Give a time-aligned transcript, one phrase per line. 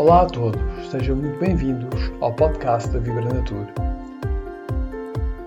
[0.00, 3.68] Olá a todos, sejam muito bem-vindos ao podcast da Vibra Natura.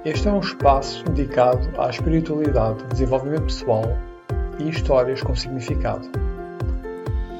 [0.05, 3.81] Este é um espaço dedicado à espiritualidade, desenvolvimento pessoal
[4.59, 6.07] e histórias com significado.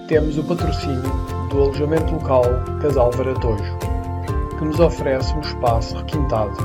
[0.07, 1.04] Temos o patrocínio
[1.52, 2.46] do alojamento local
[2.82, 3.77] Casal Varatojo,
[4.57, 6.57] que nos oferece um espaço requintado,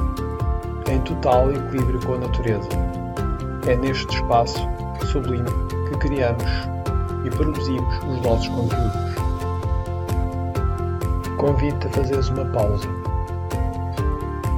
[0.91, 2.71] em total equilíbrio com a natureza.
[3.67, 4.67] É neste espaço
[5.13, 5.51] sublime
[5.91, 6.43] que criamos
[7.27, 9.08] e produzimos os nossos conteúdos.
[11.39, 12.89] Convido-te a fazeres uma pausa.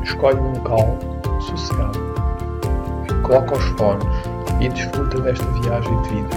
[0.03, 0.99] Escolhe um local
[1.41, 2.01] sossegado.
[3.23, 4.07] Coloca os fones
[4.61, 6.37] e desfruta desta viagem de vida.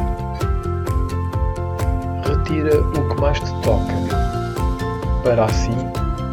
[2.27, 3.93] Retira o que mais te toca,
[5.23, 5.77] para assim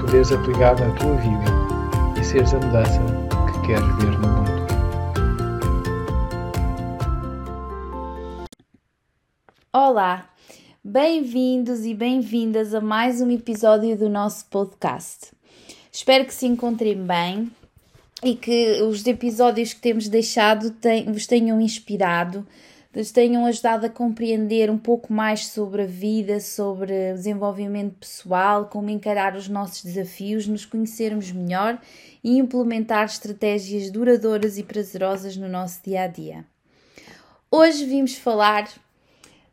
[0.00, 1.44] poderes aplicar na tua vida
[2.20, 3.00] e seres a mudança
[3.52, 4.50] que queres ver no mundo.
[9.72, 10.24] Olá,
[10.82, 15.30] bem-vindos e bem-vindas a mais um episódio do nosso podcast.
[15.92, 17.50] Espero que se encontrem bem
[18.24, 20.74] e que os episódios que temos deixado
[21.12, 22.46] vos tenham inspirado,
[22.94, 28.64] vos tenham ajudado a compreender um pouco mais sobre a vida, sobre o desenvolvimento pessoal,
[28.64, 31.78] como encarar os nossos desafios, nos conhecermos melhor
[32.24, 36.42] e implementar estratégias duradouras e prazerosas no nosso dia a dia.
[37.50, 38.66] Hoje vimos falar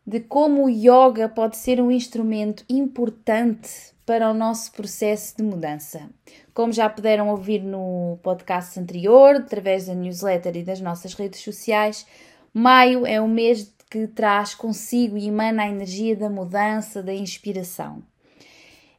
[0.08, 6.10] de como o yoga pode ser um instrumento importante para o nosso processo de mudança.
[6.54, 12.08] Como já puderam ouvir no podcast anterior, através da newsletter e das nossas redes sociais,
[12.54, 18.02] maio é o mês que traz consigo e emana a energia da mudança, da inspiração.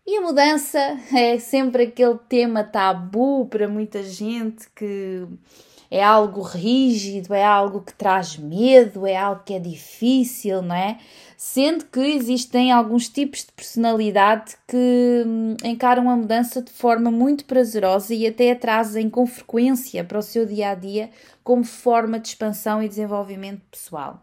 [0.06, 0.78] E a mudança
[1.16, 5.26] é sempre aquele tema tabu para muita gente que
[5.90, 10.98] é algo rígido, é algo que traz medo, é algo que é difícil, não é?
[11.36, 17.44] Sendo que existem alguns tipos de personalidade que hum, encaram a mudança de forma muito
[17.44, 21.10] prazerosa e até a trazem com frequência para o seu dia a dia
[21.42, 24.22] como forma de expansão e desenvolvimento pessoal.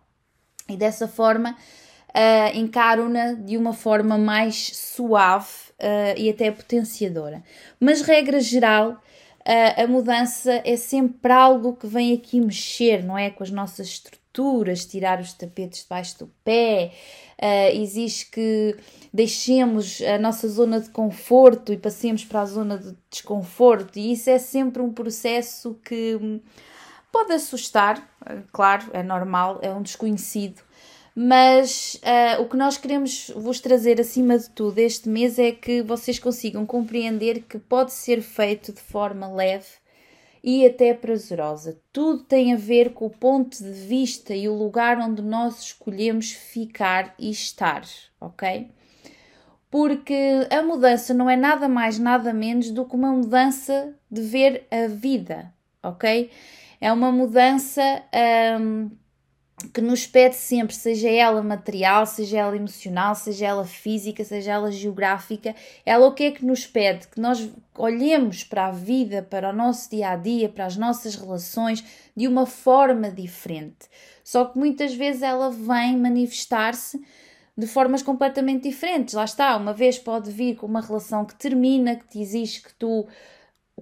[0.69, 1.55] E dessa forma
[2.15, 5.47] uh, encaram-na de uma forma mais suave
[5.79, 7.43] uh, e até potenciadora.
[7.79, 9.01] Mas, regra geral,
[9.45, 13.29] a, a mudança é sempre algo que vem aqui mexer, não é?
[13.29, 16.91] Com as nossas estruturas, tirar os tapetes debaixo do pé,
[17.39, 18.75] uh, exige que
[19.13, 24.29] deixemos a nossa zona de conforto e passemos para a zona de desconforto, e isso
[24.29, 26.41] é sempre um processo que hum,
[27.11, 28.09] pode assustar,
[28.51, 30.61] claro, é normal, é um desconhecido,
[31.15, 35.81] mas uh, o que nós queremos vos trazer acima de tudo este mês é que
[35.81, 39.65] vocês consigam compreender que pode ser feito de forma leve
[40.43, 41.79] e até prazerosa.
[41.93, 46.31] Tudo tem a ver com o ponto de vista e o lugar onde nós escolhemos
[46.31, 47.83] ficar e estar,
[48.19, 48.69] ok?
[49.71, 54.67] Porque a mudança não é nada mais, nada menos do que uma mudança de ver
[54.69, 56.29] a vida, ok?
[56.81, 58.03] É uma mudança.
[58.59, 59.04] Um,
[59.73, 64.71] que nos pede sempre, seja ela material, seja ela emocional, seja ela física, seja ela
[64.71, 65.55] geográfica,
[65.85, 67.07] ela o que é que nos pede?
[67.07, 71.15] Que nós olhemos para a vida, para o nosso dia a dia, para as nossas
[71.15, 71.83] relações
[72.15, 73.87] de uma forma diferente.
[74.23, 77.01] Só que muitas vezes ela vem manifestar-se
[77.57, 79.13] de formas completamente diferentes.
[79.13, 82.73] Lá está, uma vez pode vir com uma relação que termina, que te exige que
[82.73, 83.07] tu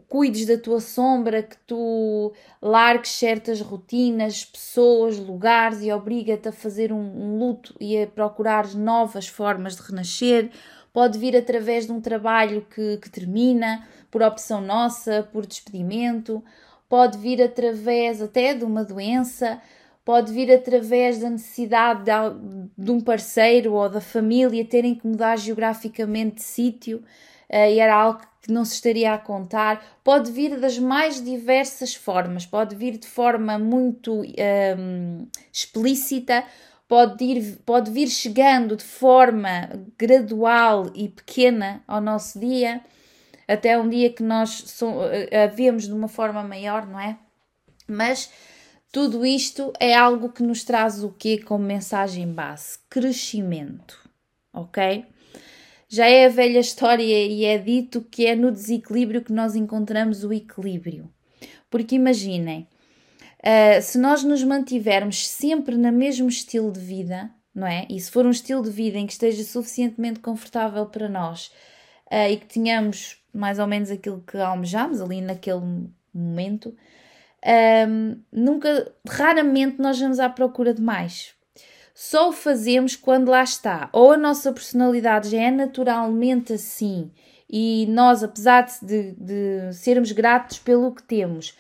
[0.08, 6.92] cuides da tua sombra, que tu largues certas rotinas, pessoas, lugares e obriga-te a fazer
[6.92, 10.52] um, um, luto e a procurar novas formas de renascer.
[10.92, 16.44] Pode vir através de um trabalho que, que termina, por opção nossa, por despedimento.
[16.90, 19.60] Pode vir através até de uma doença.
[20.06, 25.38] Pode vir através da necessidade de, de um parceiro ou da família terem que mudar
[25.38, 27.04] geograficamente de sítio.
[27.54, 31.94] Uh, e era algo que não se estaria a contar, pode vir das mais diversas
[31.94, 36.44] formas, pode vir de forma muito um, explícita,
[36.88, 42.82] pode, ir, pode vir chegando de forma gradual e pequena ao nosso dia,
[43.48, 44.88] até um dia que nós so,
[45.32, 47.18] a vemos de uma forma maior, não é?
[47.88, 48.30] Mas
[48.92, 52.80] tudo isto é algo que nos traz o quê como mensagem base?
[52.90, 53.98] Crescimento,
[54.52, 55.13] ok?
[55.94, 60.24] Já é a velha história e é dito que é no desequilíbrio que nós encontramos
[60.24, 61.08] o equilíbrio.
[61.70, 62.68] Porque imaginem,
[63.42, 67.86] uh, se nós nos mantivermos sempre no mesmo estilo de vida, não é?
[67.92, 71.52] E se for um estilo de vida em que esteja suficientemente confortável para nós
[72.12, 75.62] uh, e que tenhamos mais ou menos aquilo que almejamos ali naquele
[76.12, 76.76] momento,
[77.88, 81.36] um, nunca, raramente nós vamos à procura de mais.
[82.04, 83.90] Só o fazemos quando lá está.
[83.94, 87.10] Ou a nossa personalidade já é naturalmente assim
[87.50, 91.58] e nós, apesar de, de sermos gratos pelo que temos,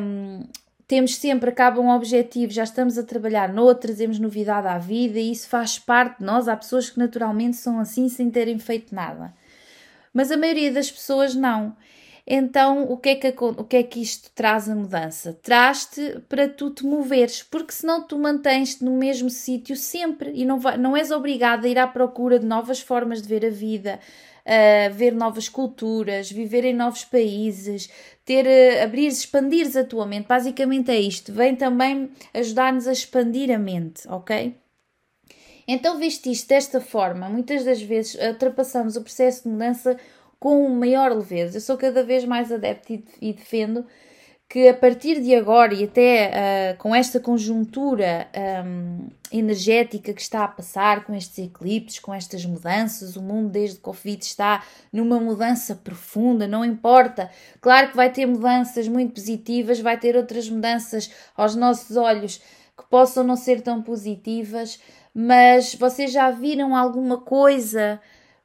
[0.00, 0.46] um,
[0.88, 5.30] temos sempre, acaba um objetivo, já estamos a trabalhar noutro, trazemos novidade à vida e
[5.30, 6.48] isso faz parte de nós.
[6.48, 9.34] Há pessoas que naturalmente são assim sem terem feito nada.
[10.14, 11.76] Mas a maioria das pessoas não.
[12.26, 15.38] Então, o que, é que, o que é que isto traz a mudança?
[15.42, 20.58] Traz-te para tu te moveres, porque senão tu mantens-te no mesmo sítio sempre e não,
[20.58, 23.98] vai, não és obrigada a ir à procura de novas formas de ver a vida,
[24.44, 27.90] uh, ver novas culturas, viver em novos países,
[28.24, 30.28] ter, uh, abrir, expandir a tua mente.
[30.28, 31.32] Basicamente é isto.
[31.32, 34.54] Vem também ajudar-nos a expandir a mente, ok?
[35.72, 39.96] Então, visto isto desta forma, muitas das vezes ultrapassamos o processo de mudança
[40.40, 41.58] com maior leveza.
[41.58, 43.84] Eu sou cada vez mais adepto e defendo
[44.48, 48.26] que a partir de agora e até uh, com esta conjuntura
[48.66, 53.78] um, energética que está a passar, com estes eclipses, com estas mudanças, o mundo desde
[53.78, 57.30] o Covid está numa mudança profunda, não importa.
[57.60, 62.38] Claro que vai ter mudanças muito positivas, vai ter outras mudanças aos nossos olhos
[62.76, 64.80] que possam não ser tão positivas,
[65.14, 68.00] mas vocês já viram alguma coisa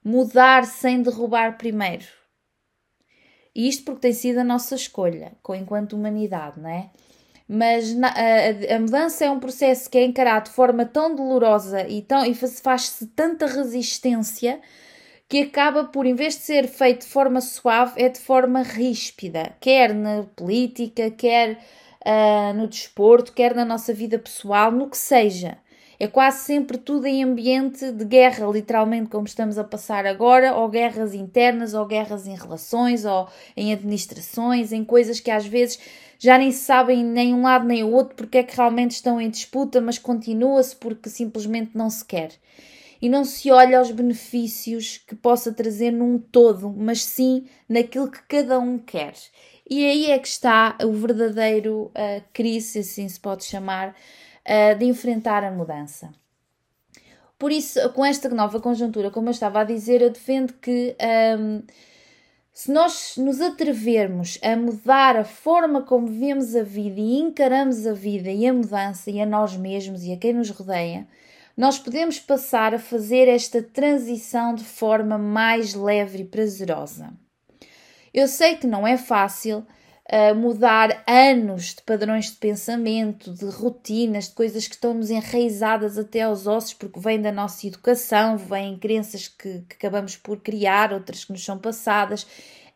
[0.06, 2.06] mudar sem derrubar primeiro.
[3.56, 6.92] E isto porque tem sido a nossa escolha, enquanto humanidade, não é?
[7.48, 11.88] Mas na, a, a, mudança é um processo que é encarado de forma tão dolorosa
[11.88, 14.60] e, e faz-se tanta resistência
[15.28, 19.56] que acaba por, em vez de ser feito de forma suave, é de forma ríspida,
[19.60, 21.58] quer na política, quer
[22.06, 25.58] uh, no desporto, quer na nossa vida pessoal, no que seja.
[26.00, 30.68] É quase sempre tudo em ambiente de guerra, literalmente, como estamos a passar agora, ou
[30.68, 35.80] guerras internas, ou guerras em relações, ou em administrações, em coisas que às vezes
[36.20, 39.20] já nem se sabem nem um lado nem o outro porque é que realmente estão
[39.20, 42.32] em disputa, mas continua-se porque simplesmente não se quer.
[43.02, 48.22] E não se olha aos benefícios que possa trazer num todo, mas sim naquilo que
[48.28, 49.14] cada um quer.
[49.70, 53.96] E aí é que está o verdadeiro uh, crise, assim se pode chamar,
[54.48, 56.12] uh, de enfrentar a mudança.
[57.38, 60.96] Por isso, com esta nova conjuntura, como eu estava a dizer, eu defendo que
[61.38, 61.62] um,
[62.54, 67.92] se nós nos atrevermos a mudar a forma como vemos a vida e encaramos a
[67.92, 71.06] vida e a mudança e a nós mesmos e a quem nos rodeia,
[71.58, 77.14] nós podemos passar a fazer esta transição de forma mais leve e prazerosa.
[78.14, 79.66] Eu sei que não é fácil,
[80.36, 86.46] mudar anos de padrões de pensamento, de rotinas, de coisas que estão-nos enraizadas até aos
[86.46, 91.32] ossos, porque vêm da nossa educação, vêm crenças que, que acabamos por criar, outras que
[91.32, 92.28] nos são passadas.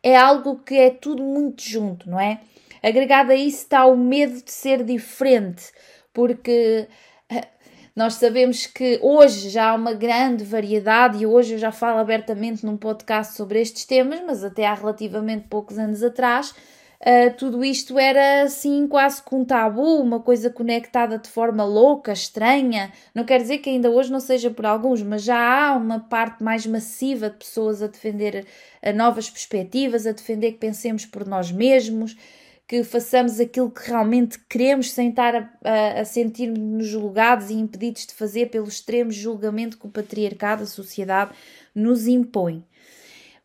[0.02, 2.40] É algo que é tudo muito junto, não é?
[2.82, 5.70] Agregado a isso está o medo de ser diferente,
[6.12, 6.88] porque
[7.30, 7.46] ah,
[7.94, 12.66] nós sabemos que hoje já há uma grande variedade e hoje eu já falo abertamente
[12.66, 16.54] num podcast sobre estes temas, mas até há relativamente poucos anos atrás
[17.00, 22.12] uh, tudo isto era assim quase com um tabu, uma coisa conectada de forma louca,
[22.12, 22.92] estranha.
[23.14, 26.42] Não quer dizer que ainda hoje não seja por alguns, mas já há uma parte
[26.42, 28.46] mais massiva de pessoas a defender
[28.82, 32.16] uh, novas perspectivas, a defender que pensemos por nós mesmos,
[32.70, 38.06] que façamos aquilo que realmente queremos sem estar a, a, a sentir-nos julgados e impedidos
[38.06, 41.32] de fazer pelo extremo julgamento que o patriarcado, a sociedade,
[41.74, 42.64] nos impõe.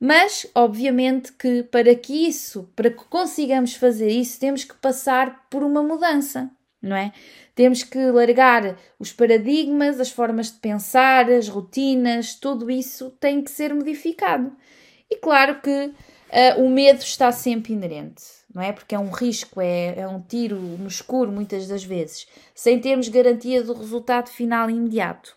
[0.07, 5.63] Mas, obviamente, que para que isso, para que consigamos fazer isso, temos que passar por
[5.63, 7.11] uma mudança, não é?
[7.55, 13.49] Temos que largar os paradigmas, as formas de pensar, as rotinas, tudo isso tem que
[13.49, 14.55] ser modificado.
[15.09, 18.21] E claro que uh, o medo está sempre inerente,
[18.53, 18.71] não é?
[18.71, 23.07] Porque é um risco, é, é um tiro no escuro muitas das vezes, sem termos
[23.07, 25.35] garantia do resultado final imediato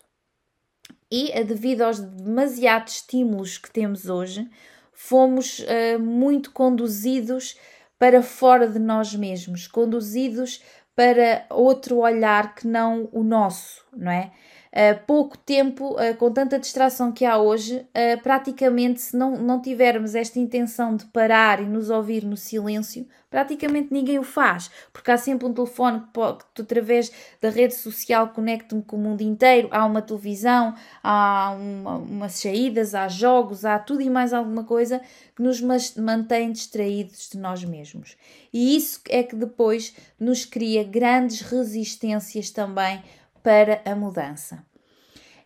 [1.11, 4.47] e, devido aos demasiados estímulos que temos hoje,
[4.93, 7.57] fomos uh, muito conduzidos
[7.97, 10.61] para fora de nós mesmos, conduzidos
[10.95, 14.31] para outro olhar que não o nosso, não é?
[14.71, 19.59] Uh, pouco tempo, uh, com tanta distração que há hoje, uh, praticamente, se não, não
[19.59, 25.09] tivermos esta intenção de parar e nos ouvir no silêncio, praticamente ninguém o faz, porque
[25.09, 27.11] há sempre um telefone que, que através
[27.41, 32.93] da rede social conecta-me com o mundo inteiro, há uma televisão, há uma, umas saídas,
[32.93, 35.01] há jogos, há tudo e mais alguma coisa
[35.35, 35.61] que nos
[35.95, 38.15] mantém distraídos de nós mesmos.
[38.51, 43.01] E isso é que depois nos cria grandes resistências também
[43.49, 44.63] para a mudança.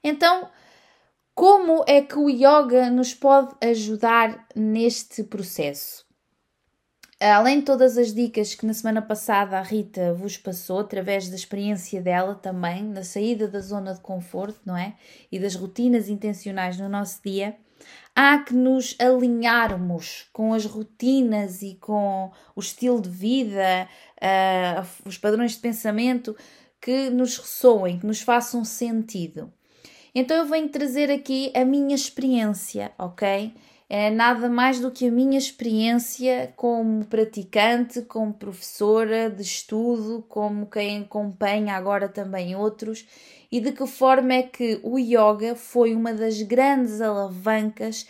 [0.03, 0.49] Então,
[1.33, 6.05] como é que o yoga nos pode ajudar neste processo?
[7.17, 11.37] Além de todas as dicas que na semana passada a Rita vos passou, através da
[11.37, 14.95] experiência dela também, na saída da zona de conforto, não é?
[15.31, 17.55] E das rotinas intencionais no nosso dia,
[18.13, 25.17] há que nos alinharmos com as rotinas e com o estilo de vida, uh, os
[25.17, 26.35] padrões de pensamento
[26.83, 29.49] que nos ressoem, que nos façam sentido.
[30.13, 33.53] Então eu venho trazer aqui a minha experiência, ok?
[33.89, 40.65] É nada mais do que a minha experiência como praticante, como professora de estudo, como
[40.65, 43.07] quem acompanha agora também outros,
[43.49, 48.05] e de que forma é que o yoga foi uma das grandes alavancas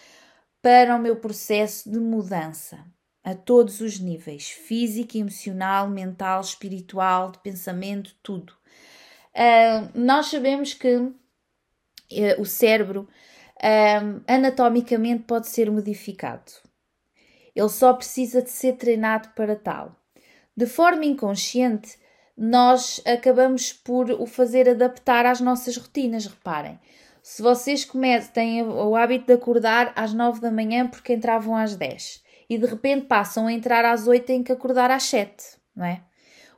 [0.63, 2.83] para o meu processo de mudança
[3.23, 8.62] a todos os níveis físico, emocional, mental, espiritual, de pensamento, tudo.
[9.35, 11.13] Uh, nós sabemos que uh,
[12.39, 13.07] o cérebro
[14.27, 16.51] anatomicamente pode ser modificado.
[17.55, 19.95] Ele só precisa de ser treinado para tal.
[20.55, 21.97] De forma inconsciente,
[22.37, 26.25] nós acabamos por o fazer adaptar às nossas rotinas.
[26.25, 26.77] Reparem,
[27.21, 31.75] se vocês começam, têm o hábito de acordar às 9 da manhã porque entravam às
[31.75, 35.57] 10 e de repente passam a entrar às 8 e têm que acordar às 7,
[35.75, 36.03] não é?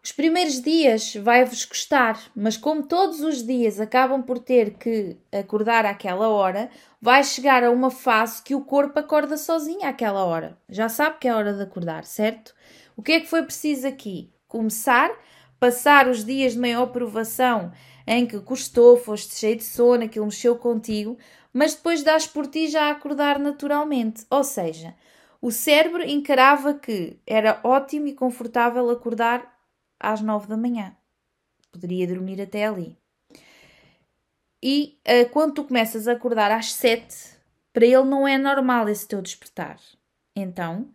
[0.05, 5.83] Os primeiros dias vai-vos custar, mas como todos os dias acabam por ter que acordar
[5.83, 6.69] àquela hora,
[7.01, 10.59] vai chegar a uma fase que o corpo acorda sozinho àquela hora.
[10.69, 12.53] Já sabe que é hora de acordar, certo?
[12.95, 14.31] O que é que foi preciso aqui?
[14.47, 15.09] Começar,
[15.59, 17.71] passar os dias de maior provação
[18.05, 21.17] em que custou, foste cheio de sono, aquilo mexeu contigo,
[21.51, 24.23] mas depois dás por ti já a acordar naturalmente.
[24.29, 24.93] Ou seja,
[25.41, 29.54] o cérebro encarava que era ótimo e confortável acordar
[30.11, 30.95] às nove da manhã.
[31.71, 32.97] Poderia dormir até ali.
[34.63, 37.35] E uh, quando tu começas a acordar às sete,
[37.73, 39.79] para ele não é normal esse teu despertar.
[40.35, 40.89] Então,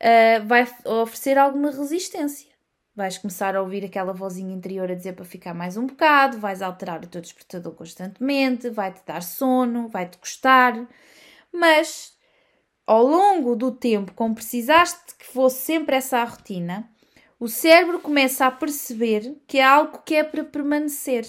[0.00, 2.52] uh, vai oferecer alguma resistência.
[2.94, 6.60] Vais começar a ouvir aquela vozinha interior a dizer para ficar mais um bocado, vais
[6.60, 10.86] alterar o teu despertador constantemente, vai-te dar sono, vai-te custar.
[11.50, 12.14] Mas,
[12.86, 16.91] ao longo do tempo, como precisaste que fosse sempre essa a rotina,
[17.42, 21.26] o cérebro começa a perceber que é algo que é para permanecer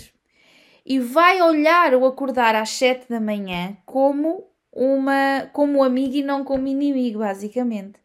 [0.85, 6.43] e vai olhar o acordar às 7 da manhã como uma como amigo e não
[6.43, 7.95] como inimigo, basicamente.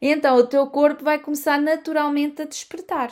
[0.00, 3.10] Então o teu corpo vai começar naturalmente a despertar.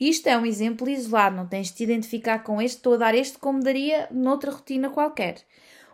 [0.00, 3.14] Isto é um exemplo isolado, não tens de te identificar com este, estou a dar
[3.14, 5.36] este como daria noutra rotina qualquer.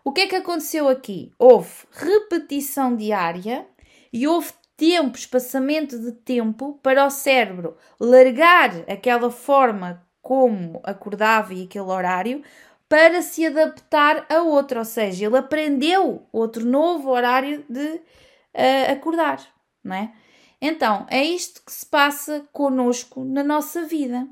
[0.05, 1.33] O que é que aconteceu aqui?
[1.37, 3.67] Houve repetição diária
[4.13, 11.65] e houve tempo, espaçamento de tempo para o cérebro largar aquela forma como acordava e
[11.65, 12.43] aquele horário
[12.89, 19.45] para se adaptar a outro, ou seja, ele aprendeu outro novo horário de uh, acordar,
[19.83, 20.13] não é?
[20.61, 24.27] Então, é isto que se passa conosco na nossa vida.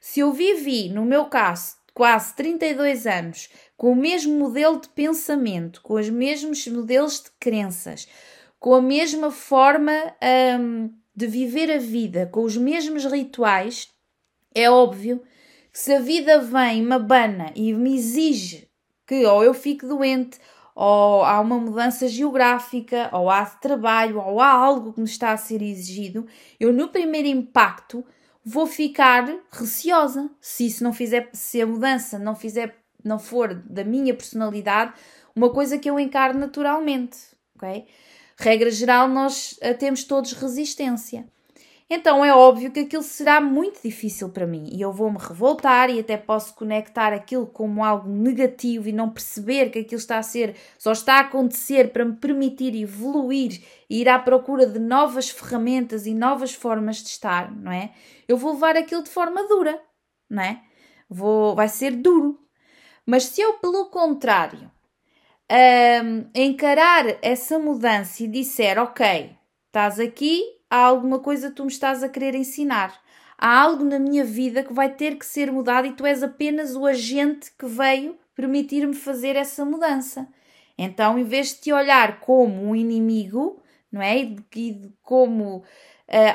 [0.00, 5.80] Se eu vivi, no meu caso, quase 32 anos, com o mesmo modelo de pensamento,
[5.82, 8.08] com os mesmos modelos de crenças,
[8.64, 9.92] com a mesma forma
[10.58, 13.90] um, de viver a vida, com os mesmos rituais,
[14.54, 15.20] é óbvio
[15.70, 18.66] que se a vida vem, me abana e me exige
[19.06, 20.38] que ou eu fique doente,
[20.74, 25.36] ou há uma mudança geográfica, ou há trabalho, ou há algo que me está a
[25.36, 26.26] ser exigido,
[26.58, 28.02] eu no primeiro impacto
[28.42, 30.30] vou ficar receosa.
[30.40, 34.94] Se isso não fizer, se a mudança não fizer, não for da minha personalidade,
[35.36, 37.18] uma coisa que eu encaro naturalmente,
[37.56, 37.86] ok?
[38.36, 41.26] Regra geral, nós eh, temos todos resistência.
[41.88, 46.00] Então é óbvio que aquilo será muito difícil para mim e eu vou-me revoltar e
[46.00, 50.56] até posso conectar aquilo como algo negativo e não perceber que aquilo está a ser,
[50.78, 56.06] só está a acontecer para me permitir evoluir e ir à procura de novas ferramentas
[56.06, 57.92] e novas formas de estar, não é?
[58.26, 59.78] Eu vou levar aquilo de forma dura,
[60.28, 60.62] não é?
[61.08, 62.40] Vou, vai ser duro.
[63.04, 64.70] Mas se eu, pelo contrário,
[65.50, 69.36] um, encarar essa mudança e disser: Ok,
[69.66, 72.94] estás aqui, há alguma coisa que tu me estás a querer ensinar.
[73.36, 76.74] Há algo na minha vida que vai ter que ser mudado e tu és apenas
[76.76, 80.28] o agente que veio permitir-me fazer essa mudança.
[80.78, 83.60] Então, em vez de te olhar como um inimigo,
[83.90, 84.18] não é?
[84.18, 85.64] E como uh,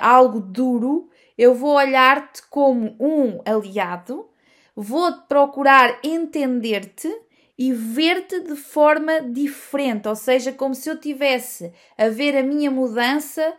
[0.01, 4.29] algo duro, eu vou olhar-te como um aliado,
[4.75, 7.13] vou procurar entender-te
[7.59, 12.71] e ver-te de forma diferente, ou seja, como se eu tivesse a ver a minha
[12.71, 13.53] mudança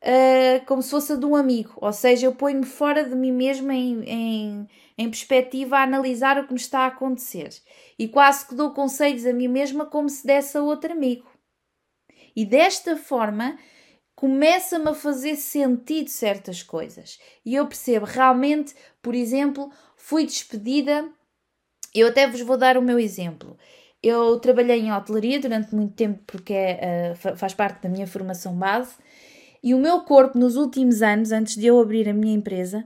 [0.00, 3.32] uh, como se fosse a de um amigo, ou seja, eu ponho-me fora de mim
[3.32, 7.50] mesma em, em, em perspectiva a analisar o que me está a acontecer
[7.98, 11.26] e quase que dou conselhos a mim mesma como se desse a outro amigo.
[12.36, 13.58] E desta forma
[14.14, 17.18] começa-me a fazer sentido certas coisas.
[17.44, 18.72] E eu percebo realmente,
[19.02, 21.10] por exemplo, fui despedida.
[21.94, 23.56] Eu até vos vou dar o meu exemplo.
[24.02, 28.54] Eu trabalhei em hotelaria durante muito tempo porque é, uh, faz parte da minha formação
[28.54, 28.94] base
[29.62, 32.84] e o meu corpo nos últimos anos, antes de eu abrir a minha empresa,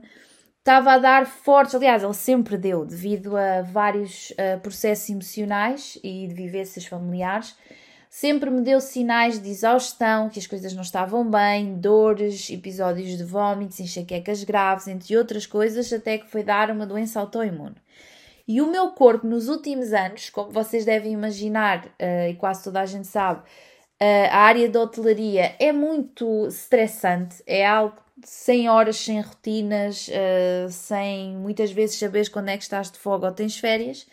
[0.59, 6.27] estava a dar fortes, aliás, ele sempre deu, devido a vários uh, processos emocionais e
[6.27, 7.55] de vivências familiares,
[8.11, 13.23] sempre me deu sinais de exaustão, que as coisas não estavam bem, dores, episódios de
[13.23, 17.75] vômitos, enxaquecas graves, entre outras coisas, até que foi dar uma doença autoimune.
[18.47, 22.79] E o meu corpo, nos últimos anos, como vocês devem imaginar, uh, e quase toda
[22.79, 28.95] a gente sabe, uh, a área da hotelaria é muito estressante, é algo sem horas,
[28.95, 33.59] sem rotinas, uh, sem muitas vezes saberes quando é que estás de folga ou tens
[33.59, 34.07] férias.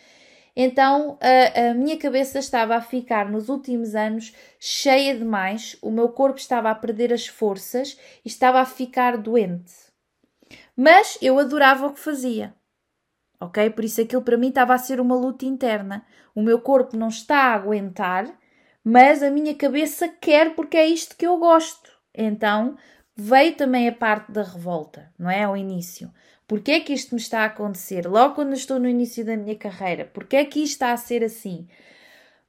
[0.57, 6.09] Então a, a, minha cabeça estava a ficar nos últimos anos cheia demais, o meu
[6.09, 9.73] corpo estava a perder as forças e estava a ficar doente.
[10.77, 12.55] Mas eu adorava o que fazia
[13.45, 13.71] ok?
[13.71, 16.05] Por isso aquilo para mim estava a ser uma luta interna.
[16.35, 18.27] O meu corpo não está a aguentar,
[18.83, 21.91] mas a minha cabeça quer porque é isto que eu gosto.
[22.15, 22.77] Então
[23.17, 25.45] veio também a parte da revolta, não é?
[25.45, 26.11] Ao início.
[26.47, 28.07] Porquê é que isto me está a acontecer?
[28.07, 31.25] Logo quando estou no início da minha carreira, porquê é que isto está a ser
[31.25, 31.67] assim?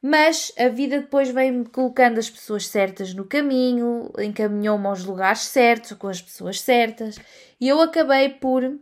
[0.01, 5.93] Mas a vida depois vem-me colocando as pessoas certas no caminho, encaminhou-me aos lugares certos,
[5.93, 7.17] com as pessoas certas,
[7.59, 8.77] e eu acabei por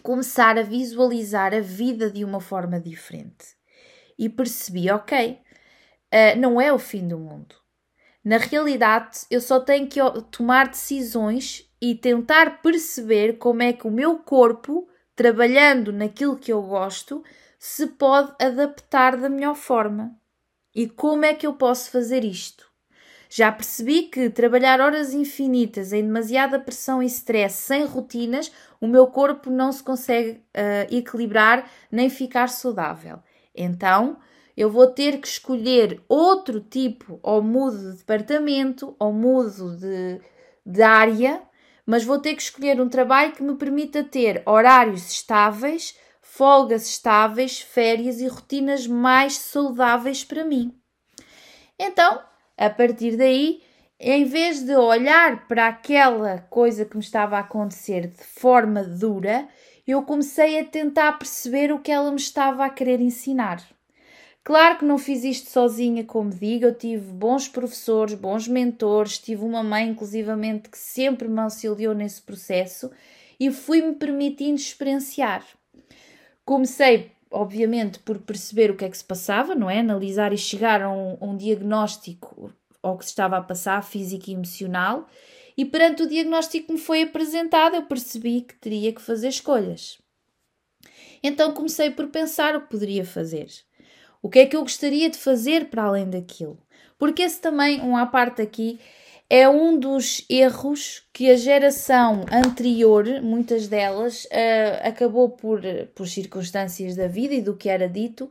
[0.00, 3.56] começar a visualizar a vida de uma forma diferente.
[4.18, 5.38] E percebi, ok,
[6.12, 7.54] uh, não é o fim do mundo.
[8.24, 9.98] Na realidade, eu só tenho que
[10.30, 16.62] tomar decisões e tentar perceber como é que o meu corpo, trabalhando naquilo que eu
[16.62, 17.24] gosto,
[17.58, 20.16] se pode adaptar da melhor forma.
[20.74, 22.71] E como é que eu posso fazer isto?
[23.34, 29.06] Já percebi que trabalhar horas infinitas em demasiada pressão e stress sem rotinas, o meu
[29.06, 33.20] corpo não se consegue uh, equilibrar nem ficar saudável.
[33.54, 34.18] Então,
[34.54, 40.20] eu vou ter que escolher outro tipo, ou mudo de departamento, ou mudo de,
[40.66, 41.40] de área,
[41.86, 47.62] mas vou ter que escolher um trabalho que me permita ter horários estáveis, folgas estáveis,
[47.62, 50.78] férias e rotinas mais saudáveis para mim.
[51.78, 52.20] Então,
[52.56, 53.62] a partir daí,
[53.98, 59.48] em vez de olhar para aquela coisa que me estava a acontecer de forma dura,
[59.86, 63.62] eu comecei a tentar perceber o que ela me estava a querer ensinar.
[64.44, 69.44] Claro que não fiz isto sozinha, como digo, eu tive bons professores, bons mentores, tive
[69.44, 72.90] uma mãe, inclusivamente, que sempre me auxiliou nesse processo
[73.38, 75.44] e fui-me permitindo experienciar.
[76.44, 79.80] Comecei, obviamente, por perceber o que é que se passava, não é?
[79.80, 84.34] Analisar e chegar a um, um diagnóstico ao que se estava a passar, físico e
[84.34, 85.06] emocional,
[85.56, 89.98] e perante o diagnóstico que me foi apresentado, eu percebi que teria que fazer escolhas.
[91.22, 93.48] Então comecei por pensar o que poderia fazer.
[94.20, 96.58] O que é que eu gostaria de fazer para além daquilo?
[96.98, 98.78] Porque esse também, um à parte aqui,
[99.34, 105.62] é um dos erros que a geração anterior, muitas delas, uh, acabou por,
[105.94, 108.30] por circunstâncias da vida e do que era dito,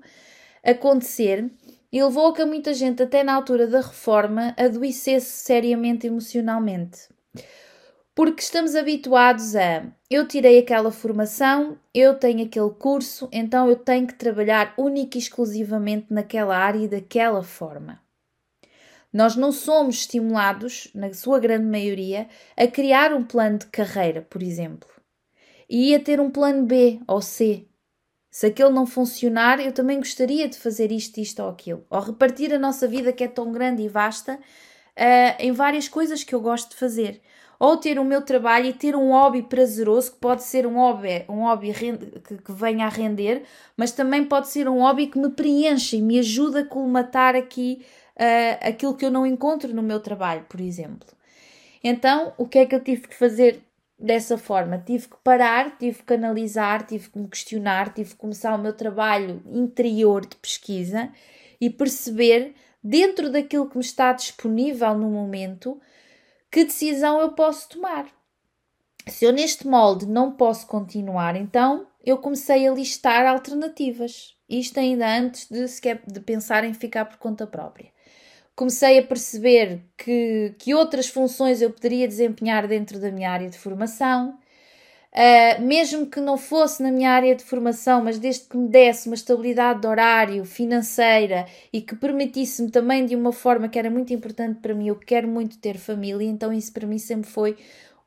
[0.63, 1.49] acontecer
[1.91, 7.09] e levou a que muita gente, até na altura da reforma, adoecesse seriamente emocionalmente.
[8.13, 14.05] Porque estamos habituados a eu tirei aquela formação, eu tenho aquele curso, então eu tenho
[14.05, 17.99] que trabalhar única e exclusivamente naquela área e daquela forma.
[19.13, 24.41] Nós não somos estimulados, na sua grande maioria, a criar um plano de carreira, por
[24.41, 24.89] exemplo,
[25.69, 27.67] e a ter um plano B ou C.
[28.29, 31.85] Se aquele não funcionar, eu também gostaria de fazer isto, isto ou aquilo.
[31.89, 36.23] Ou repartir a nossa vida, que é tão grande e vasta, uh, em várias coisas
[36.23, 37.21] que eu gosto de fazer.
[37.59, 41.25] Ou ter o meu trabalho e ter um hobby prazeroso, que pode ser um hobby,
[41.27, 43.43] um hobby que, que venha a render,
[43.75, 47.85] mas também pode ser um hobby que me preenche e me ajuda a colmatar aqui
[48.21, 51.07] uh, aquilo que eu não encontro no meu trabalho, por exemplo.
[51.83, 53.63] Então, o que é que eu tive que fazer
[53.97, 54.77] dessa forma?
[54.77, 58.73] Tive que parar, tive que analisar, tive que me questionar, tive que começar o meu
[58.73, 61.11] trabalho interior de pesquisa
[61.59, 62.53] e perceber,
[62.83, 65.79] dentro daquilo que me está disponível no momento,
[66.51, 68.07] que decisão eu posso tomar.
[69.07, 74.35] Se eu neste molde não posso continuar, então eu comecei a listar alternativas.
[74.47, 77.91] Isto ainda antes de, sequer, de pensar em ficar por conta própria
[78.55, 83.57] comecei a perceber que, que outras funções eu poderia desempenhar dentro da minha área de
[83.57, 84.37] formação.
[85.13, 89.07] Uh, mesmo que não fosse na minha área de formação, mas desde que me desse
[89.07, 94.13] uma estabilidade de horário, financeira e que permitisse-me também de uma forma que era muito
[94.13, 97.57] importante para mim, eu quero muito ter família, então isso para mim sempre foi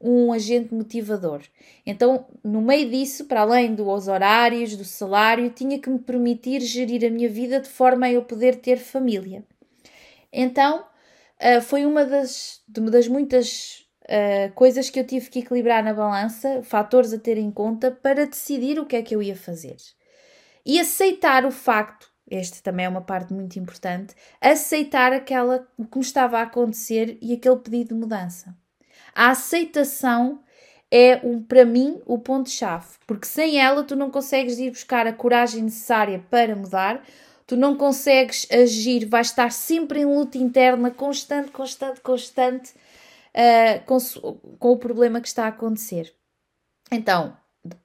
[0.01, 1.43] um agente motivador.
[1.87, 7.07] Então, no meio disso, para além dos horários, do salário, tinha que me permitir gerir
[7.07, 9.45] a minha vida de forma a eu poder ter família.
[10.37, 10.85] Então,
[11.41, 16.61] uh, foi uma das, das muitas uh, coisas que eu tive que equilibrar na balança,
[16.65, 19.77] fatores a ter em conta para decidir o que é que eu ia fazer.
[20.67, 25.99] E aceitar o facto, este também é uma parte muito importante, aceitar aquela o que
[25.99, 28.57] me estava a acontecer e aquele pedido de mudança.
[29.15, 30.43] A aceitação
[30.91, 35.13] é um, para mim o ponto-chave, porque sem ela tu não consegues ir buscar a
[35.13, 37.05] coragem necessária para mudar,
[37.47, 42.73] tu não consegues agir, vais estar sempre em luta interna, constante, constante, constante,
[43.35, 43.99] uh, com,
[44.59, 46.13] com o problema que está a acontecer.
[46.91, 47.37] Então,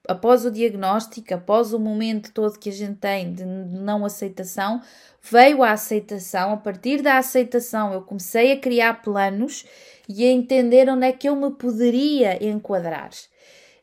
[0.06, 4.80] após o diagnóstico, após o momento todo que a gente tem de não aceitação,
[5.22, 6.52] veio a aceitação.
[6.52, 9.64] A partir da aceitação, eu comecei a criar planos
[10.08, 13.10] e a entender onde é que eu me poderia enquadrar.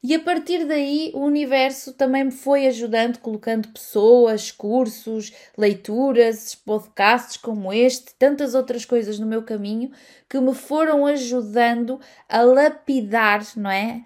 [0.03, 7.37] E a partir daí o universo também me foi ajudando, colocando pessoas, cursos, leituras, podcasts
[7.37, 9.91] como este, tantas outras coisas no meu caminho
[10.29, 14.05] que me foram ajudando a lapidar, não é?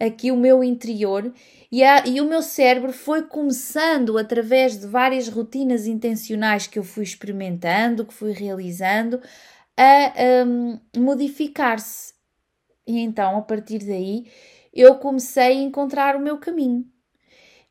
[0.00, 1.32] Aqui o meu interior
[1.70, 6.84] e, a, e o meu cérebro foi começando através de várias rotinas intencionais que eu
[6.84, 9.20] fui experimentando, que fui realizando,
[9.76, 12.14] a um, modificar-se.
[12.86, 14.26] E então, a partir daí,
[14.72, 16.86] eu comecei a encontrar o meu caminho.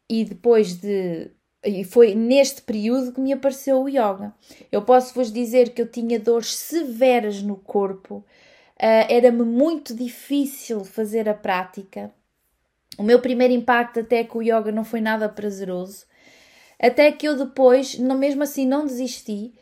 [0.09, 1.31] E depois de.
[1.65, 4.33] E foi neste período que me apareceu o yoga.
[4.71, 8.23] Eu posso vos dizer que eu tinha dores severas no corpo, uh,
[9.09, 12.13] era-me muito difícil fazer a prática.
[12.97, 16.05] O meu primeiro impacto até com o yoga não foi nada prazeroso.
[16.79, 19.53] Até que eu depois, mesmo assim, não desisti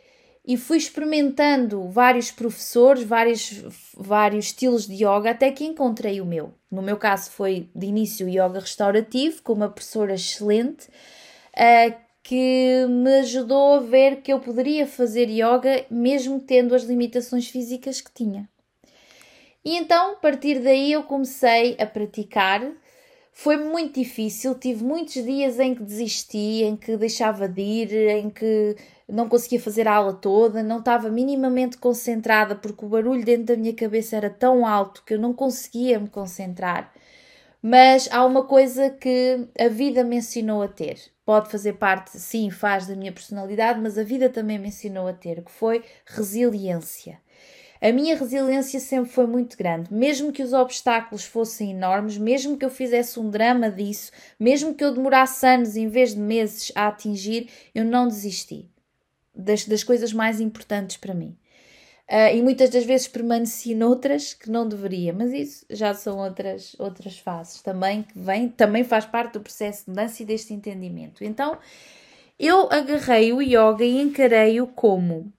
[0.47, 3.63] e fui experimentando vários professores, vários,
[3.95, 6.53] vários estilos de yoga, até que encontrei o meu.
[6.71, 13.19] No meu caso foi de início yoga restaurativo, com uma professora excelente, uh, que me
[13.19, 18.47] ajudou a ver que eu poderia fazer yoga mesmo tendo as limitações físicas que tinha.
[19.63, 22.61] E então, a partir daí, eu comecei a praticar.
[23.37, 28.29] Foi muito difícil, tive muitos dias em que desisti, em que deixava de ir, em
[28.29, 28.77] que
[29.09, 33.57] não conseguia fazer a aula toda, não estava minimamente concentrada porque o barulho dentro da
[33.57, 36.93] minha cabeça era tão alto que eu não conseguia me concentrar.
[37.61, 40.97] Mas há uma coisa que a vida me ensinou a ter.
[41.25, 45.13] Pode fazer parte, sim, faz da minha personalidade, mas a vida também me ensinou a
[45.13, 47.19] ter, que foi resiliência.
[47.81, 52.65] A minha resiliência sempre foi muito grande, mesmo que os obstáculos fossem enormes, mesmo que
[52.65, 56.87] eu fizesse um drama disso, mesmo que eu demorasse anos em vez de meses a
[56.87, 58.69] atingir, eu não desisti
[59.35, 61.35] das, das coisas mais importantes para mim.
[62.09, 66.75] Uh, e muitas das vezes permaneci noutras que não deveria, mas isso já são outras,
[66.77, 71.23] outras fases também que vem, também faz parte do processo de mudança e deste entendimento.
[71.23, 71.57] Então
[72.37, 75.33] eu agarrei o yoga e encarei-o como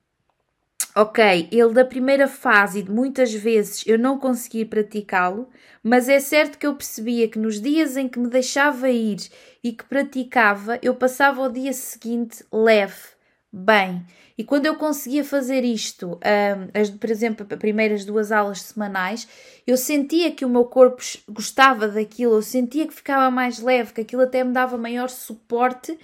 [0.96, 5.48] ok, ele da primeira fase de muitas vezes eu não consegui praticá-lo,
[5.82, 9.18] mas é certo que eu percebia que nos dias em que me deixava ir
[9.62, 13.14] e que praticava, eu passava o dia seguinte leve
[13.52, 14.04] bem.
[14.38, 19.26] E quando eu conseguia fazer isto, um, as, por exemplo, as primeiras duas aulas semanais,
[19.66, 24.00] eu sentia que o meu corpo gostava daquilo, eu sentia que ficava mais leve, que
[24.02, 25.98] aquilo até me dava maior suporte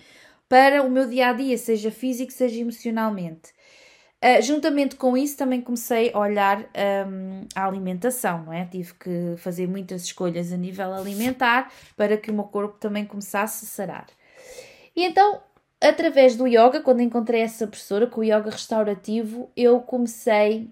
[0.48, 3.52] para o meu dia a dia, seja físico, seja emocionalmente.
[4.22, 8.64] Uh, juntamente com isso, também comecei a olhar um, a alimentação, não é?
[8.64, 13.64] Tive que fazer muitas escolhas a nível alimentar para que o meu corpo também começasse
[13.64, 14.06] a sarar.
[14.94, 15.40] E então
[15.82, 20.70] através do yoga, quando encontrei essa professora com o yoga restaurativo, eu comecei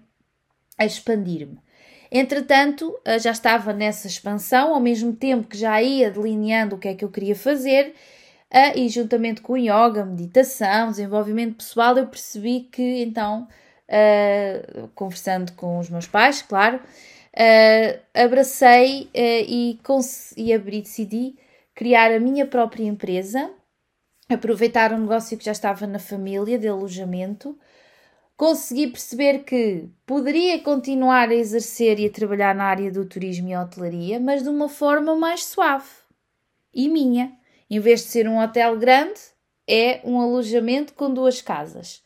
[0.77, 1.59] a expandir-me.
[2.09, 6.87] Entretanto, eh, já estava nessa expansão, ao mesmo tempo que já ia delineando o que
[6.87, 7.93] é que eu queria fazer,
[8.51, 13.47] eh, e juntamente com yoga, meditação, desenvolvimento pessoal, eu percebi que então,
[13.87, 16.79] eh, conversando com os meus pais, claro,
[18.13, 19.79] abracei e,
[20.37, 21.35] e abri, decidi
[21.73, 23.49] criar a minha própria empresa
[24.33, 27.57] aproveitar um negócio que já estava na família de alojamento,
[28.35, 33.55] consegui perceber que poderia continuar a exercer e a trabalhar na área do turismo e
[33.55, 35.89] hotelaria, mas de uma forma mais suave
[36.73, 37.37] e minha.
[37.71, 39.17] Em vez de ser um hotel grande,
[39.65, 42.03] é um alojamento com duas casas,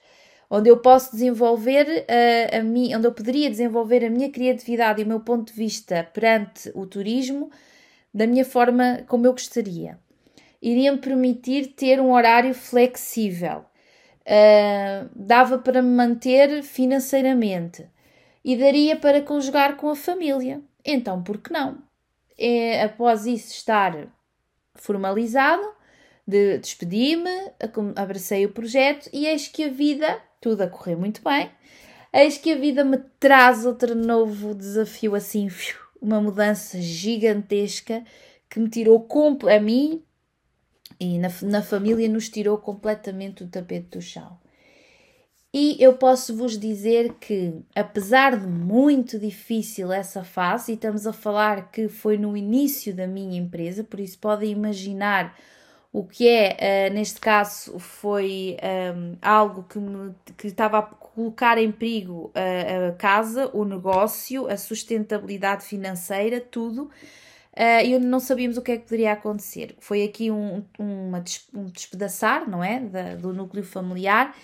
[0.48, 5.02] onde eu posso desenvolver a, eh, a mim, onde eu poderia desenvolver a minha criatividade
[5.02, 7.50] e o meu ponto de vista perante o turismo
[8.14, 9.98] da minha forma como eu gostaria.
[10.62, 13.66] Iria-me permitir ter um horário flexível.
[14.22, 17.88] Uh, dava para me manter financeiramente
[18.44, 20.62] e daria para conjugar com a família.
[20.86, 21.80] Então, por que não?
[22.38, 24.15] É, após isso estar
[24.76, 25.68] formalizado,
[26.28, 27.52] de, despedi-me,
[27.96, 31.50] abracei o projeto e eis que a vida, tudo a correr muito bem,
[32.14, 35.48] eis que a vida me traz outro novo desafio assim,
[36.02, 38.04] uma mudança gigantesca
[38.50, 39.08] que me tirou
[39.50, 40.04] a mim
[41.00, 44.38] e na, na família nos tirou completamente o tapete do chão.
[45.58, 51.14] E eu posso vos dizer que, apesar de muito difícil essa fase, e estamos a
[51.14, 55.34] falar que foi no início da minha empresa, por isso podem imaginar
[55.94, 60.82] o que é, uh, neste caso, foi um, ehm, algo que, me, que estava a
[60.82, 66.90] colocar em perigo a, a casa, o negócio, a sustentabilidade financeira, tudo.
[67.54, 69.74] Uh, não sabíamos o que é que poderia acontecer.
[69.80, 72.82] Foi aqui um, uma, um despedaçar, não é?
[72.82, 74.36] Da, do núcleo familiar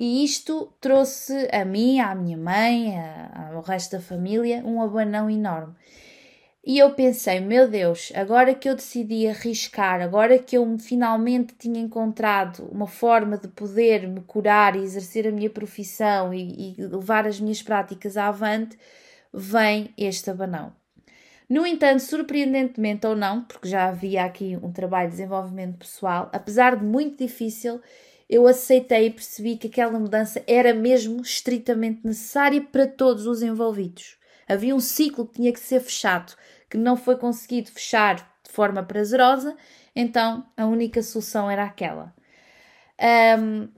[0.00, 5.28] e isto trouxe a mim, à minha mãe, a, ao resto da família, um abanão
[5.28, 5.74] enorme.
[6.64, 11.78] E eu pensei, meu Deus, agora que eu decidi arriscar, agora que eu finalmente tinha
[11.78, 17.26] encontrado uma forma de poder me curar e exercer a minha profissão e, e levar
[17.26, 18.78] as minhas práticas avante,
[19.32, 20.72] vem este abanão.
[21.46, 26.76] No entanto, surpreendentemente ou não, porque já havia aqui um trabalho de desenvolvimento pessoal, apesar
[26.76, 27.82] de muito difícil,
[28.30, 34.16] eu aceitei e percebi que aquela mudança era mesmo estritamente necessária para todos os envolvidos.
[34.48, 36.36] Havia um ciclo que tinha que ser fechado,
[36.70, 38.14] que não foi conseguido fechar
[38.44, 39.56] de forma prazerosa,
[39.96, 42.14] então a única solução era aquela.
[43.36, 43.68] Um,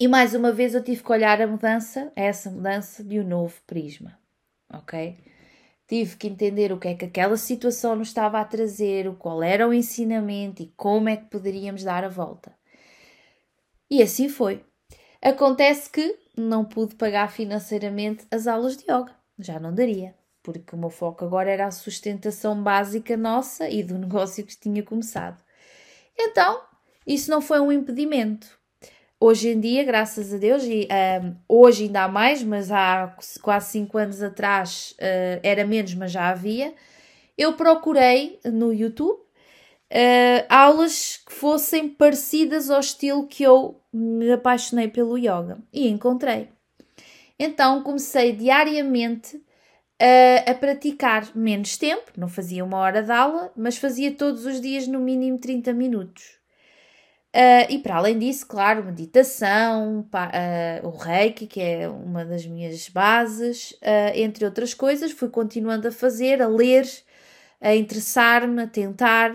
[0.00, 3.54] e mais uma vez eu tive que olhar a mudança, essa mudança, de um novo
[3.64, 4.18] prisma,
[4.72, 5.16] ok?
[5.86, 9.68] Tive que entender o que é que aquela situação nos estava a trazer, qual era
[9.68, 12.52] o ensinamento e como é que poderíamos dar a volta.
[13.90, 14.64] E assim foi.
[15.22, 19.14] Acontece que não pude pagar financeiramente as aulas de yoga.
[19.38, 23.96] Já não daria, porque o meu foco agora era a sustentação básica nossa e do
[23.98, 25.42] negócio que tinha começado.
[26.18, 26.60] Então,
[27.06, 28.58] isso não foi um impedimento.
[29.18, 30.86] Hoje em dia, graças a Deus, e
[31.22, 36.12] um, hoje ainda há mais, mas há quase 5 anos atrás uh, era menos, mas
[36.12, 36.74] já havia.
[37.36, 39.25] Eu procurei no YouTube
[39.92, 46.48] uh, aulas que fossem parecidas ao estilo que eu me apaixonei pelo yoga e encontrei.
[47.38, 49.40] Então comecei diariamente
[50.00, 54.60] a, a praticar menos tempo, não fazia uma hora de aula, mas fazia todos os
[54.60, 56.36] dias no mínimo 30 minutos.
[57.34, 62.88] Uh, e para além disso, claro, meditação, uh, o reiki, que é uma das minhas
[62.88, 66.88] bases, uh, entre outras coisas, fui continuando a fazer, a ler,
[67.60, 69.34] a interessar-me, a tentar.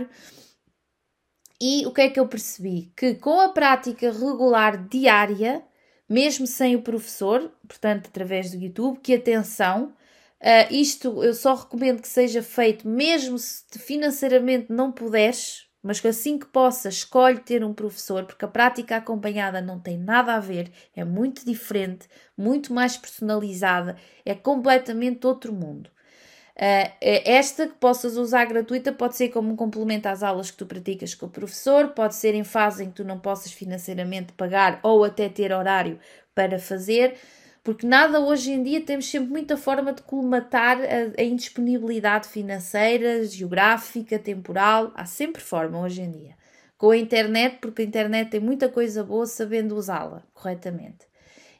[1.63, 2.91] E o que é que eu percebi?
[2.97, 5.63] Que com a prática regular diária,
[6.09, 9.93] mesmo sem o professor, portanto através do YouTube, que atenção,
[10.41, 16.07] uh, isto eu só recomendo que seja feito mesmo se financeiramente não puderes, mas que
[16.07, 20.39] assim que possas, escolhe ter um professor, porque a prática acompanhada não tem nada a
[20.39, 25.91] ver, é muito diferente, muito mais personalizada, é completamente outro mundo.
[26.55, 30.65] Uh, esta que possas usar gratuita pode ser como um complemento às aulas que tu
[30.65, 34.79] praticas com o professor, pode ser em fase em que tu não possas financeiramente pagar
[34.83, 35.97] ou até ter horário
[36.35, 37.15] para fazer,
[37.63, 43.23] porque nada hoje em dia temos sempre muita forma de colmatar a, a indisponibilidade financeira,
[43.25, 46.35] geográfica, temporal, há sempre forma hoje em dia.
[46.77, 51.05] Com a internet, porque a internet tem muita coisa boa sabendo usá-la corretamente.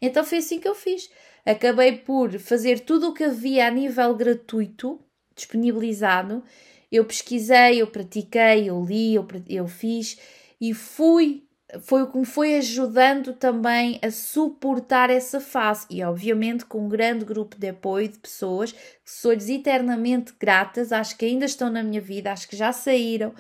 [0.02, 1.10] Então foi assim que eu fiz
[1.46, 5.00] acabei por fazer tudo o que havia a nível gratuito,
[5.36, 6.44] disponibilizado.
[6.92, 10.18] Eu pesquisei, eu pratiquei, eu li, eu, eu fiz
[10.60, 11.44] e fui.
[11.84, 16.90] Foi o que me foi ajudando também a suportar essa fase e, obviamente, com um
[16.90, 21.82] grande grupo de apoio de pessoas que sou-lhes eternamente gratas, acho que ainda estão na
[21.82, 23.34] minha vida, acho que já saíram,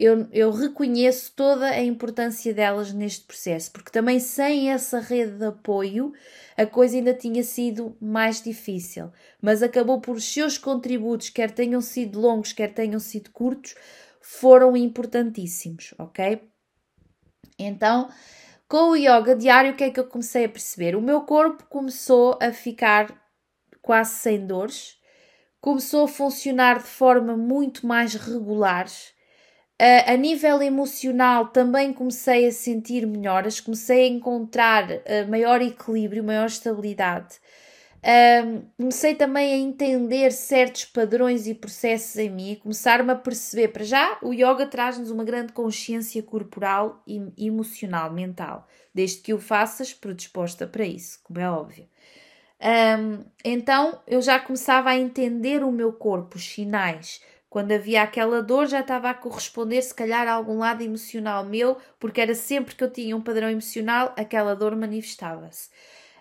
[0.00, 5.44] eu, eu reconheço toda a importância delas neste processo, porque também sem essa rede de
[5.44, 6.14] apoio
[6.56, 9.12] a coisa ainda tinha sido mais difícil.
[9.42, 13.74] Mas acabou por os seus contributos, quer tenham sido longos, quer tenham sido curtos,
[14.22, 16.48] foram importantíssimos, ok?
[17.58, 18.08] Então,
[18.66, 20.96] com o yoga diário, o que é que eu comecei a perceber?
[20.96, 23.14] O meu corpo começou a ficar
[23.82, 24.96] quase sem dores,
[25.60, 28.86] começou a funcionar de forma muito mais regular
[29.80, 36.22] Uh, a nível emocional também comecei a sentir melhoras, comecei a encontrar uh, maior equilíbrio,
[36.22, 37.40] maior estabilidade.
[38.02, 43.68] Um, comecei também a entender certos padrões e processos em mim, começar-me a perceber.
[43.68, 49.38] Para já, o yoga traz-nos uma grande consciência corporal e emocional, mental, desde que o
[49.38, 51.88] faças predisposta para isso, como é óbvio.
[52.60, 57.22] Um, então eu já começava a entender o meu corpo, os sinais.
[57.50, 61.76] Quando havia aquela dor, já estava a corresponder, se calhar, a algum lado emocional meu,
[61.98, 65.68] porque era sempre que eu tinha um padrão emocional, aquela dor manifestava-se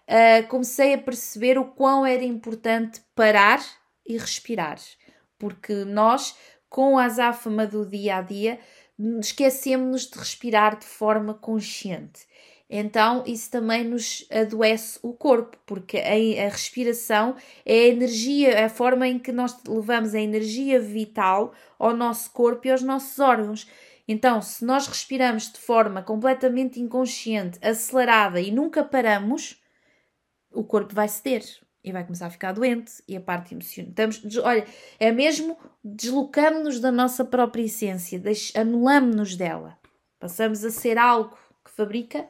[0.10, 3.64] uh, comecei a perceber o quão era importante parar
[4.06, 4.80] e respirar,
[5.38, 6.36] porque nós,
[6.68, 8.60] com a azáfama do dia a dia,
[9.22, 12.28] esquecemos-nos de respirar de forma consciente.
[12.70, 18.66] Então, isso também nos adoece o corpo, porque a, a, respiração é a energia, é
[18.66, 23.18] a forma em que nós levamos a energia vital ao nosso corpo e aos nossos
[23.18, 23.68] órgãos.
[24.08, 29.60] Então, se nós respiramos de forma completamente inconsciente, acelerada e nunca paramos,
[30.52, 31.44] o corpo vai ceder
[31.84, 33.90] e vai começar a ficar doente e a parte emocional.
[33.90, 34.66] Estamos, olha,
[35.00, 38.22] é mesmo deslocamos-nos da nossa própria essência,
[38.56, 39.80] anulamos-nos dela.
[40.20, 42.28] Passamos a ser algo que fabrica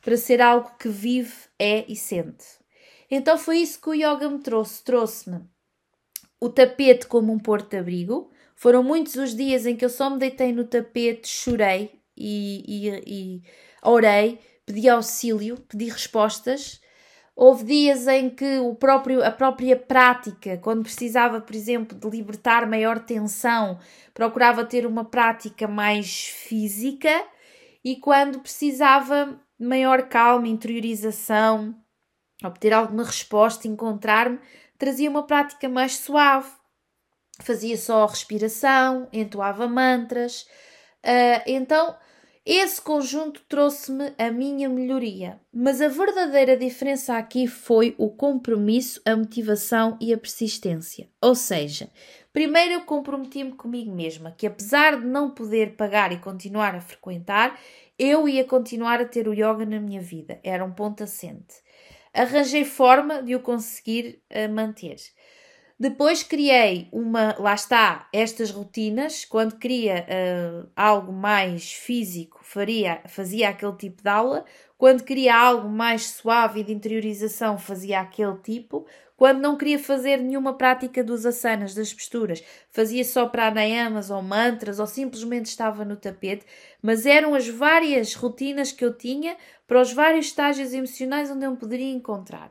[0.00, 2.44] para ser algo que vive, é e sente.
[3.10, 4.82] Então foi isso que o yoga me trouxe.
[4.84, 5.40] Trouxe-me
[6.40, 8.30] o tapete como um porto-abrigo.
[8.54, 13.02] Foram muitos os dias em que eu só me deitei no tapete, chorei e, e,
[13.06, 13.42] e
[13.82, 16.80] orei, pedi auxílio, pedi respostas
[17.40, 22.68] Houve dias em que o próprio, a própria prática, quando precisava, por exemplo, de libertar
[22.68, 23.78] maior tensão,
[24.12, 27.08] procurava ter uma prática mais física
[27.84, 31.74] e quando precisava maior calma, interiorização,
[32.44, 34.38] obter alguma resposta, encontrar-me,
[34.78, 36.50] trazia uma prática mais suave.
[37.40, 40.42] Fazia só respiração, entoava mantras.
[41.04, 41.96] Uh, então,
[42.50, 49.14] esse conjunto trouxe-me a minha melhoria, mas a verdadeira diferença aqui foi o compromisso, a
[49.14, 51.10] motivação e a persistência.
[51.20, 51.90] Ou seja,
[52.32, 57.60] primeiro eu comprometi-me comigo mesma que, apesar de não poder pagar e continuar a frequentar,
[57.98, 60.38] eu ia continuar a ter o yoga na minha vida.
[60.42, 61.56] Era um ponto assente.
[62.14, 64.96] Arranjei forma de o conseguir uh, manter.
[65.80, 69.24] Depois criei uma, lá está, estas rotinas.
[69.24, 74.44] Quando queria uh, algo mais físico, faria, fazia aquele tipo de aula.
[74.76, 78.86] Quando queria algo mais suave e de interiorização, fazia aquele tipo.
[79.18, 84.78] Quando não queria fazer nenhuma prática dos asanas, das posturas, fazia só pranayamas ou mantras
[84.78, 86.46] ou simplesmente estava no tapete.
[86.80, 91.50] Mas eram as várias rotinas que eu tinha para os vários estágios emocionais onde eu
[91.50, 92.50] me poderia encontrar.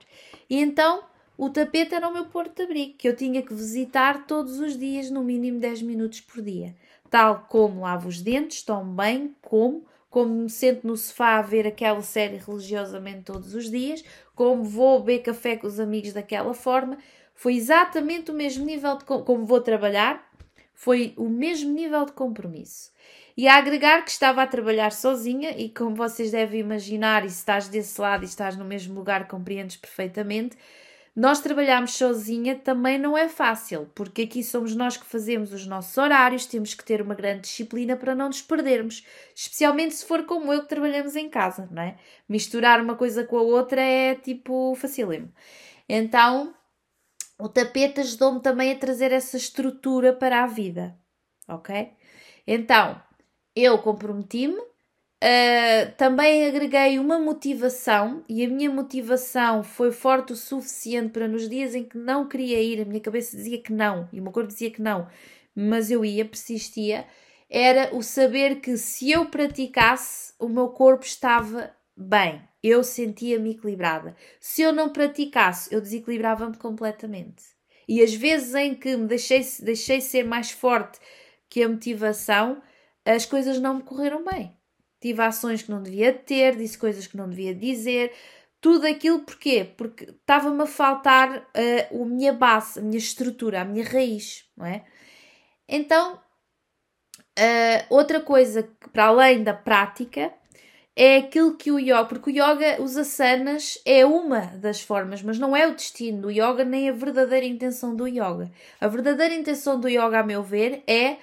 [0.50, 1.06] E então
[1.38, 5.24] o tapete era o meu porto-abrigo, que eu tinha que visitar todos os dias, no
[5.24, 6.76] mínimo 10 minutos por dia.
[7.10, 11.68] Tal como lavo os dentes, tomo bem, como, como me sento no sofá a ver
[11.68, 14.04] aquela série religiosamente todos os dias,
[14.36, 16.98] como vou beber café com os amigos daquela forma.
[17.36, 20.28] Foi exatamente o mesmo nível de como vou trabalhar,
[20.74, 22.92] foi o mesmo nível de compromisso.
[23.36, 27.38] E a agregar que estava a trabalhar sozinha, e como vocês devem imaginar, e se
[27.38, 30.58] estás desse lado e estás no mesmo lugar, compreendes perfeitamente,
[31.18, 35.98] nós trabalharmos sozinha também não é fácil, porque aqui somos nós que fazemos os nossos
[35.98, 39.04] horários, temos que ter uma grande disciplina para não nos perdermos,
[39.36, 41.98] especialmente se for como eu que trabalhamos em casa, não é?
[42.30, 45.34] Misturar uma coisa com a outra é tipo facílimo.
[45.90, 46.54] Então,
[47.40, 50.96] o tapete ajudou-me também a trazer essa estrutura para a vida,
[51.48, 51.94] ok?
[52.46, 53.02] Então,
[53.56, 54.67] eu comprometi-me
[55.24, 61.50] Uh, também agreguei uma motivação e a minha motivação foi forte o suficiente para nos
[61.50, 64.32] dias em que não queria ir, a minha cabeça dizia que não e o meu
[64.32, 65.08] corpo dizia que não,
[65.56, 67.08] mas eu ia, persistia.
[67.50, 74.16] Era o saber que se eu praticasse, o meu corpo estava bem, eu sentia-me equilibrada.
[74.40, 77.44] Se eu não praticasse, eu desequilibrava-me completamente.
[77.88, 81.00] E as vezes em que me deixei, deixei ser mais forte
[81.50, 82.62] que a motivação,
[83.04, 84.57] as coisas não me correram bem
[85.08, 88.12] tive ações que não devia ter, disse coisas que não devia dizer,
[88.60, 89.70] tudo aquilo porquê?
[89.78, 94.66] Porque estava-me a faltar uh, a minha base, a minha estrutura, a minha raiz, não
[94.66, 94.84] é?
[95.68, 100.34] Então, uh, outra coisa que, para além da prática,
[100.96, 105.38] é aquilo que o yoga, porque o yoga, os asanas, é uma das formas, mas
[105.38, 108.52] não é o destino do yoga, nem a verdadeira intenção do yoga.
[108.82, 111.18] A verdadeira intenção do yoga, a meu ver, é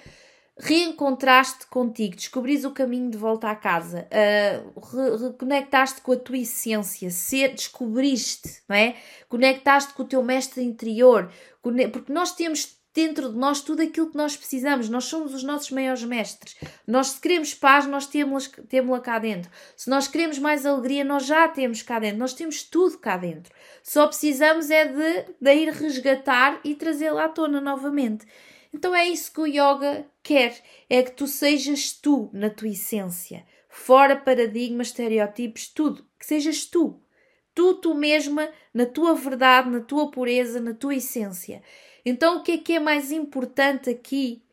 [0.57, 6.37] reencontraste contigo, descobris o caminho de volta à casa, uh, re reconectaste com a tua
[6.37, 8.95] essência, ser, descobriste, não é?
[9.27, 11.29] Conectaste com o teu mestre interior,
[11.61, 14.87] porque nós temos dentro de nós tudo aquilo que nós precisamos.
[14.87, 16.55] Nós somos os nossos maiores mestres.
[16.87, 19.51] Nós, se queremos paz, nós temos-la cá dentro.
[19.75, 22.19] Se nós queremos mais alegria, nós já temos cá dentro.
[22.19, 23.53] Nós temos tudo cá dentro.
[23.83, 28.25] Só precisamos é de, de ir resgatar e trazê-la à tona novamente.
[28.75, 33.45] Então é isso que o yoga quer: é que tu sejas tu na tua essência,
[33.69, 36.05] fora paradigmas, estereótipos, tudo.
[36.19, 37.01] Que sejas tu.
[37.53, 41.63] Tu, tu mesma, na tua verdade, na tua pureza, na tua essência.
[42.05, 44.43] Então, o que é que é mais importante aqui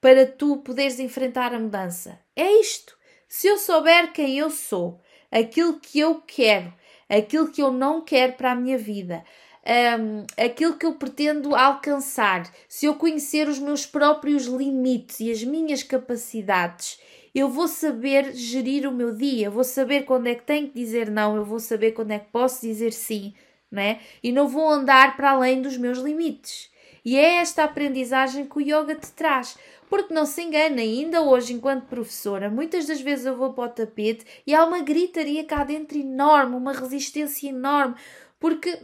[0.00, 2.18] para tu poderes enfrentar a mudança?
[2.34, 2.96] É isto.
[3.28, 6.72] Se eu souber quem eu sou, aquilo que eu quero,
[7.10, 9.22] aquilo que eu não quero para a minha vida,
[9.66, 15.42] um, aquilo que eu pretendo alcançar, se eu conhecer os meus próprios limites e as
[15.42, 17.00] minhas capacidades,
[17.34, 21.10] eu vou saber gerir o meu dia, vou saber quando é que tenho que dizer
[21.10, 23.34] não, eu vou saber quando é que posso dizer sim,
[23.70, 24.00] né?
[24.22, 26.70] E não vou andar para além dos meus limites.
[27.04, 29.56] E é esta aprendizagem que o yoga te traz.
[29.88, 33.68] Porque não se engane, ainda hoje, enquanto professora, muitas das vezes eu vou para o
[33.68, 37.94] tapete e há uma gritaria cá dentro enorme, uma resistência enorme,
[38.40, 38.80] porque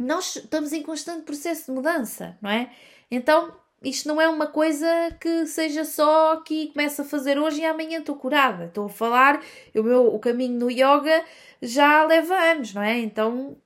[0.00, 2.70] nós estamos em constante processo de mudança, não é?
[3.10, 4.86] Então, isto não é uma coisa
[5.20, 8.66] que seja só que começo a fazer hoje e amanhã estou curada.
[8.66, 9.42] Estou a falar,
[9.74, 11.24] o meu o caminho no yoga
[11.62, 12.98] já leva anos, não é?
[12.98, 13.56] Então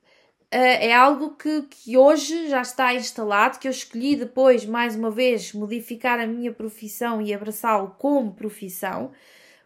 [0.51, 5.11] eh, é algo que, que hoje já está instalado, que eu escolhi depois, mais uma
[5.11, 9.11] vez, modificar a minha profissão e abraçá-lo como profissão,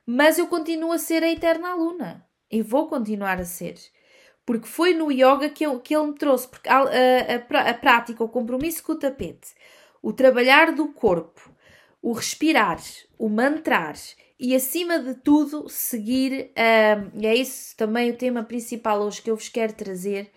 [0.05, 3.75] mas eu continuo a ser a eterna aluna e vou continuar a ser.
[4.49, 8.23] Porque foi no yoga que, eu, que ele me trouxe, porque a, a, a, prática,
[8.23, 9.53] o compromisso com o tapete,
[10.01, 11.51] o trabalhar do corpo,
[12.01, 12.81] o respirar,
[13.15, 13.93] o mantrar
[14.39, 16.51] e, acima de tudo, seguir.
[17.13, 20.31] E é isso também o tema principal hoje que eu vos quero trazer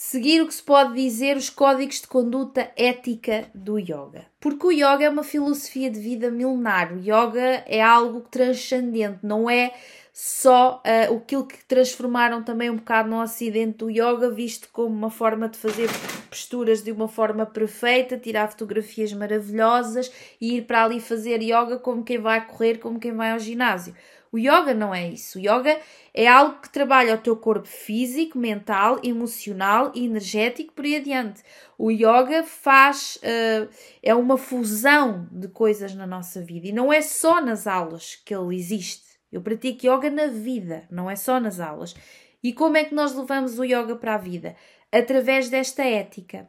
[0.00, 4.26] seguir o que se pode dizer os códigos de conduta ética do yoga.
[4.38, 6.92] Porque o yoga é uma filosofia de vida milenar.
[6.92, 9.74] O yoga é algo transcendente, não é
[10.20, 15.12] só uh, aquilo que transformaram também um bocado no ocidente do yoga, visto como uma
[15.12, 15.88] forma de fazer
[16.28, 20.10] posturas de uma forma perfeita, tirar fotografias maravilhosas
[20.40, 23.94] e ir para ali fazer yoga como quem vai correr, como quem vai ao ginásio.
[24.32, 25.38] O yoga não é isso.
[25.38, 25.78] O yoga
[26.12, 31.44] é algo que trabalha o teu corpo físico, mental, emocional energético por aí adiante.
[31.78, 33.20] O yoga faz.
[33.22, 33.68] Uh,
[34.02, 38.34] é uma fusão de coisas na nossa vida e não é só nas aulas que
[38.34, 39.07] ele existe.
[39.30, 41.94] Eu pratico yoga na vida, não é só nas aulas.
[42.42, 44.56] E como é que nós levamos o yoga para a vida?
[44.92, 46.48] Através desta ética.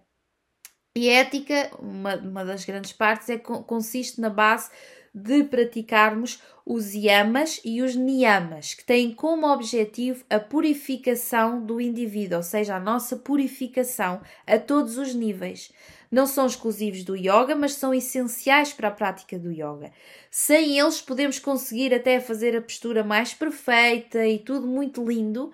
[0.95, 4.69] E a ética, uma, uma das grandes partes, é, consiste na base
[5.13, 12.37] de praticarmos os yamas e os niyamas, que têm como objetivo a purificação do indivíduo,
[12.37, 15.71] ou seja, a nossa purificação a todos os níveis.
[16.11, 19.91] Não são exclusivos do yoga, mas são essenciais para a prática do yoga.
[20.31, 25.51] Sem eles, podemos conseguir até fazer a postura mais perfeita e tudo muito lindo,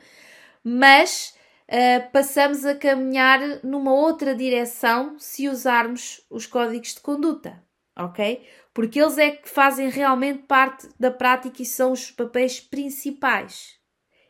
[0.64, 1.36] mas
[1.68, 7.62] uh, passamos a caminhar numa outra direção se usarmos os códigos de conduta,
[7.98, 8.42] ok?
[8.76, 13.80] porque eles é que fazem realmente parte da prática e são os papéis principais.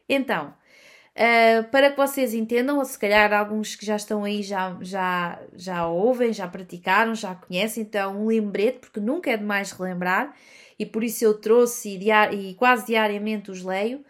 [0.07, 0.53] Então,
[1.15, 5.41] uh, para que vocês entendam, ou se calhar alguns que já estão aí já, já,
[5.53, 10.35] já ouvem, já praticaram, já conhecem, então um lembrete, porque nunca é demais relembrar,
[10.77, 14.03] e por isso eu trouxe e, e quase diariamente os leio.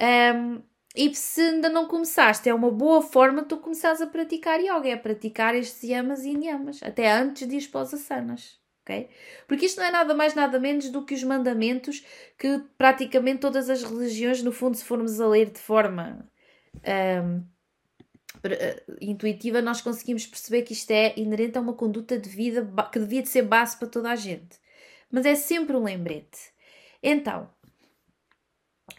[0.00, 0.62] Um,
[0.96, 4.88] e se ainda não começaste, é uma boa forma de tu começares a praticar yoga,
[4.88, 9.08] é praticar estes yamas e niyamas, até antes de ir para os asanas ok?
[9.48, 12.04] Porque isto não é nada mais nada menos do que os mandamentos
[12.38, 16.28] que praticamente todas as religiões, no fundo, se formos a ler de forma
[16.76, 17.44] um,
[18.44, 22.98] eh, intuitiva, nós conseguimos perceber que isto é inerente a uma conduta de vida que
[22.98, 24.58] devia de ser base para toda a gente.
[25.10, 26.52] Mas é sempre um lembrete.
[27.02, 27.48] Então,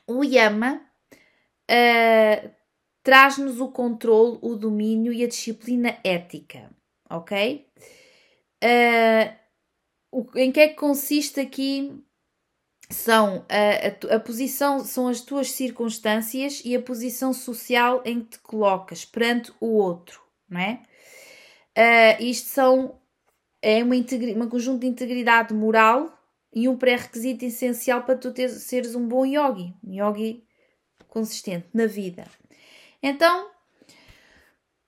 [0.08, 0.82] o Yama
[1.70, 2.52] uh,
[3.04, 6.72] traz-nos o controle, o domínio e a disciplina ética,
[7.10, 7.68] ok?
[8.64, 9.36] Uh,
[10.12, 12.04] o, em que é que consiste aqui?
[12.90, 18.32] São a, a, a, posição, são as tuas circunstâncias e a posição social em que
[18.32, 20.82] te colocas perante o outro, não é?
[21.78, 23.00] Uh, isto são
[23.62, 23.96] é uma,
[24.36, 26.16] uma conjunto de integridade moral
[26.54, 30.44] e um pré-requisito essencial para tu ter, seres um bom yogi, um yogi
[31.08, 32.26] consistente na vida.
[33.02, 33.50] Então,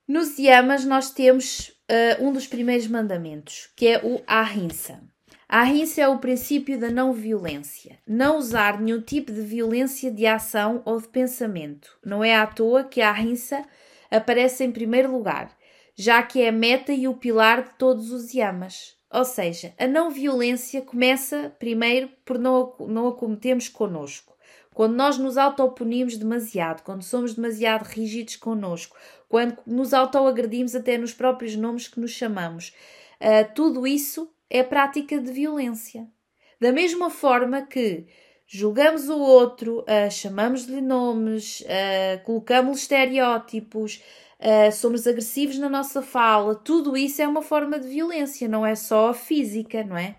[0.06, 5.02] nos yamas nós temos uh, um dos primeiros mandamentos, que é o ahimsa.
[5.50, 7.98] A ahimsa é o princípio da não violência.
[8.06, 11.98] Não usar nenhum tipo de violência de ação ou de pensamento.
[12.04, 13.64] Não é à toa que a ahimsa
[14.10, 15.50] aparece em primeiro lugar,
[15.96, 18.94] já que é a meta e o pilar de todos os yamas.
[19.10, 24.36] Ou seja, a não violência começa primeiro por não, não a cometermos connosco.
[24.74, 28.94] Quando nós nos autopunimos demasiado, quando somos demasiado rígidos connosco,
[29.30, 32.74] quando nos autoagredimos até nos próprios nomes que nos chamamos,
[33.18, 36.06] uh, tudo isso é prática de violência.
[36.60, 38.06] Da mesma forma que
[38.46, 44.02] julgamos o outro, uh, chamamos-lhe nomes, uh, colocamos-lhe estereótipos,
[44.40, 48.74] uh, somos agressivos na nossa fala, tudo isso é uma forma de violência, não é
[48.74, 50.16] só a física, não é?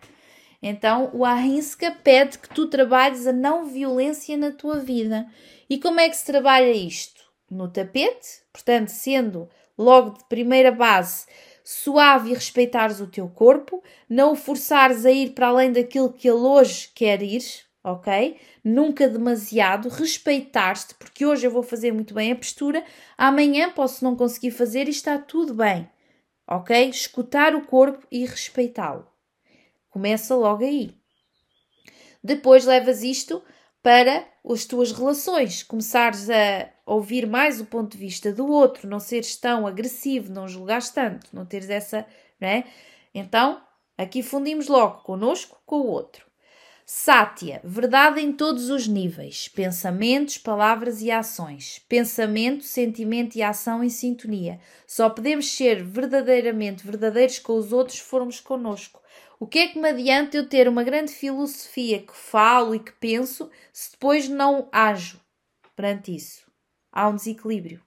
[0.62, 5.26] Então o Ahinska pede que tu trabalhes a não violência na tua vida.
[5.70, 7.24] E como é que se trabalha isto?
[7.50, 11.26] No tapete, portanto, sendo logo de primeira base
[11.72, 16.28] suave e respeitares o teu corpo, não o forçares a ir para além daquilo que
[16.28, 17.44] ele hoje quer ir,
[17.84, 18.40] ok?
[18.64, 22.84] Nunca demasiado, respeitar-te, porque hoje eu vou fazer muito bem a postura,
[23.16, 25.88] amanhã posso não conseguir fazer e está tudo bem,
[26.48, 26.90] ok?
[26.90, 29.08] Escutar o corpo e respeitá-lo.
[29.92, 30.96] Começa logo aí.
[32.24, 33.44] Depois levas isto
[33.84, 39.00] para as tuas relações, começares a ouvir mais o ponto de vista do outro, não
[39.00, 42.06] seres tão agressivo, não julgares tanto, não teres essa,
[42.42, 42.64] né?
[43.14, 43.62] Então,
[43.98, 46.28] aqui fundimos logo connosco com o outro.
[46.92, 51.80] Sátia, verdade em todos os níveis: pensamentos, palavras e ações.
[51.88, 54.60] Pensamento, sentimento e ação em sintonia.
[54.88, 59.00] Só podemos ser verdadeiramente verdadeiros com os outros se formos connosco.
[59.40, 62.92] O que é que me adianta eu ter uma grande filosofia que falo e que
[62.94, 65.22] penso se depois não ajo
[65.76, 66.49] perante isso?
[67.00, 67.82] Há um desequilíbrio.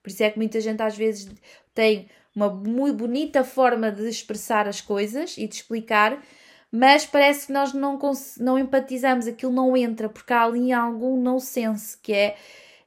[0.00, 1.28] Por isso é que muita gente às vezes
[1.74, 6.22] tem uma muito bonita forma de expressar as coisas e de explicar,
[6.70, 7.98] mas parece que nós não,
[8.38, 12.36] não empatizamos, aquilo não entra, porque há ali algum não sense, que é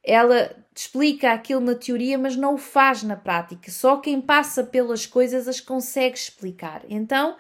[0.02, 3.70] ela explica aquilo na teoria, mas não o faz na prática.
[3.70, 6.86] Só quem passa pelas coisas as consegue explicar.
[6.88, 7.36] Então,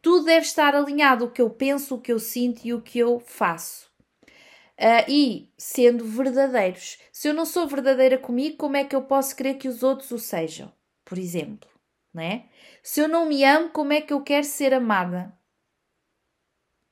[0.00, 2.98] tudo deve estar alinhado o que eu penso, o que eu sinto e o que
[2.98, 3.85] eu faço.
[4.78, 6.98] Uh, e sendo verdadeiros.
[7.10, 10.10] Se eu não sou verdadeira comigo, como é que eu posso querer que os outros
[10.10, 10.70] o sejam?
[11.04, 11.70] Por exemplo,
[12.12, 12.48] né?
[12.82, 15.36] Se eu não me amo, como é que eu quero ser amada?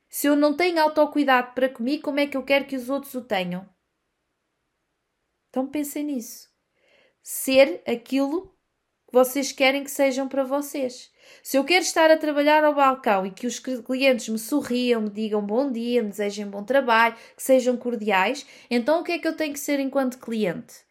[0.09, 3.13] Se eu não tenho autocuidado para comigo, como é que eu quero que os outros
[3.13, 3.69] o tenham?
[5.49, 6.49] Então pensem nisso.
[7.21, 8.54] Ser aquilo
[9.15, 11.09] vocês querem que sejam para vocês.
[11.41, 15.09] Se eu quero estar a trabalhar ao balcão e que os clientes me sorriam, me
[15.09, 19.25] digam bom dia, me desejem bom trabalho, que sejam cordiais, então o que é que
[19.25, 20.83] eu tenho que ser enquanto cliente?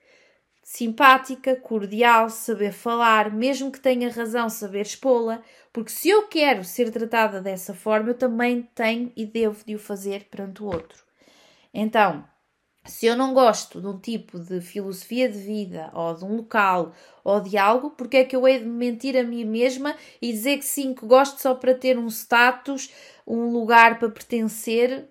[0.63, 5.43] Simpática, cordial, saber falar, mesmo que tenha razão, saber expô-la.
[5.71, 9.79] Porque se eu quero ser tratada dessa forma, eu também tenho e devo de o
[9.79, 11.05] fazer perante o outro.
[11.75, 12.25] Então,
[12.87, 16.95] se eu não gosto de um tipo de filosofia de vida, ou de um local,
[17.23, 20.59] ou de algo, porque é que eu hei de mentir a mim mesma e dizer
[20.59, 22.91] que sim, que gosto só para ter um status,
[23.27, 25.09] um lugar para pertencer?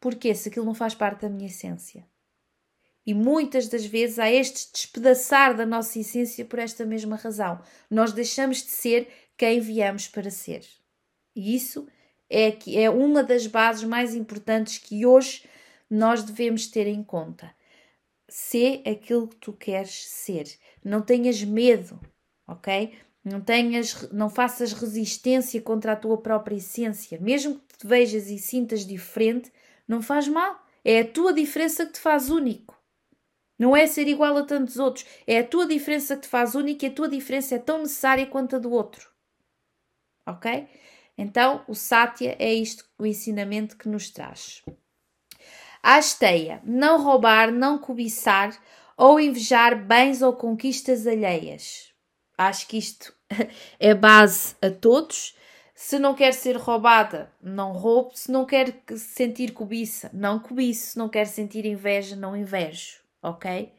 [0.00, 0.34] Porquê?
[0.34, 2.06] Se aquilo não faz parte da minha essência.
[3.06, 7.60] E muitas das vezes há este despedaçar da nossa essência por esta mesma razão.
[7.90, 10.64] Nós deixamos de ser quem viemos para ser.
[11.36, 11.86] E isso
[12.30, 15.44] é, que é uma das bases mais importantes que hoje
[15.90, 17.54] nós devemos ter em conta.
[18.28, 20.46] Sê aquilo que tu queres ser.
[20.84, 22.00] Não tenhas medo,
[22.46, 22.94] ok?
[23.24, 27.18] Não tenhas, não faças resistência contra a tua própria essência.
[27.20, 29.52] Mesmo que te vejas e sintas diferente,
[29.86, 30.62] não faz mal.
[30.84, 32.78] É a tua diferença que te faz único.
[33.58, 35.06] Não é ser igual a tantos outros.
[35.26, 38.26] É a tua diferença que te faz único e a tua diferença é tão necessária
[38.26, 39.14] quanto a do outro
[40.26, 40.68] ok?
[41.16, 44.62] Então, o Satya é isto, o ensinamento que nos traz.
[45.86, 48.56] Asteia, não roubar, não cobiçar
[48.96, 51.92] ou invejar bens ou conquistas alheias.
[52.38, 53.14] Acho que isto
[53.78, 55.36] é base a todos.
[55.74, 58.18] Se não quer ser roubada, não roube.
[58.18, 60.92] Se não quer sentir cobiça, não cobiço.
[60.92, 63.70] Se não quer sentir inveja, não invejo, ok?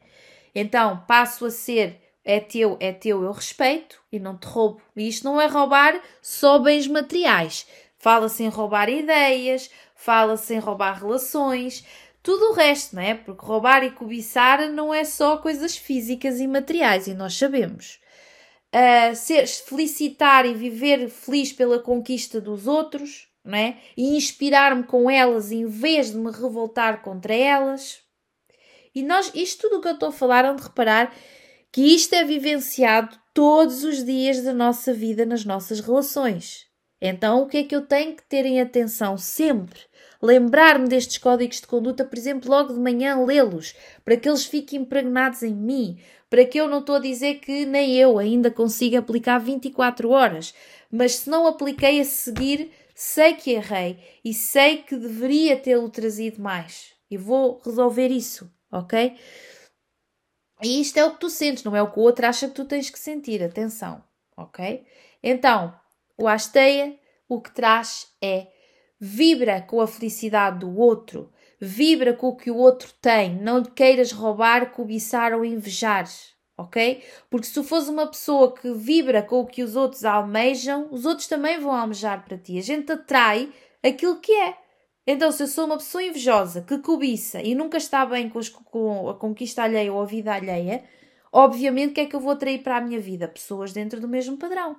[0.54, 4.80] Então, passo a ser é teu, é teu, eu respeito e não te roubo.
[4.96, 7.66] E isto não é roubar só bens materiais.
[7.98, 11.84] Fala-se em roubar ideias, fala-se em roubar relações,
[12.22, 13.14] tudo o resto, não é?
[13.14, 18.00] Porque roubar e cobiçar não é só coisas físicas e materiais, e nós sabemos.
[18.74, 23.78] Uh, ser, felicitar e viver feliz pela conquista dos outros, não é?
[23.96, 28.00] E inspirar-me com elas em vez de me revoltar contra elas.
[28.92, 31.14] E nós, isto tudo o que eu estou a falar, onde reparar
[31.70, 36.65] que isto é vivenciado todos os dias da nossa vida nas nossas relações.
[37.00, 39.80] Então, o que é que eu tenho que ter em atenção sempre?
[40.22, 43.74] Lembrar-me destes códigos de conduta, por exemplo, logo de manhã lê-los,
[44.04, 47.64] para que eles fiquem impregnados em mim, Para que eu não estou a dizer que
[47.66, 50.54] nem eu ainda consigo aplicar 24 horas,
[50.90, 56.40] mas se não apliquei a seguir, sei que errei e sei que deveria tê-lo trazido
[56.42, 56.94] mais.
[57.10, 59.16] E vou resolver isso, ok?
[60.62, 62.54] E isto é o que tu sentes, não é o que o outro acha que
[62.54, 63.42] tu tens que sentir.
[63.42, 64.02] Atenção,
[64.36, 64.84] ok?
[65.22, 65.74] Então,
[66.16, 66.98] o Asteia
[67.28, 68.48] o que traz é
[68.98, 73.70] vibra com a felicidade do outro, vibra com o que o outro tem, não lhe
[73.70, 76.08] queiras roubar, cobiçar ou invejar,
[76.56, 77.02] ok?
[77.28, 81.04] Porque se tu fores uma pessoa que vibra com o que os outros almejam, os
[81.04, 82.58] outros também vão almejar para ti.
[82.58, 83.52] A gente atrai
[83.82, 84.56] aquilo que é.
[85.06, 89.08] Então, se eu sou uma pessoa invejosa, que cobiça e nunca está bem com, com
[89.08, 90.82] a conquista alheia ou a vida alheia,
[91.30, 93.28] obviamente que é que eu vou atrair para a minha vida?
[93.28, 94.76] Pessoas dentro do mesmo padrão.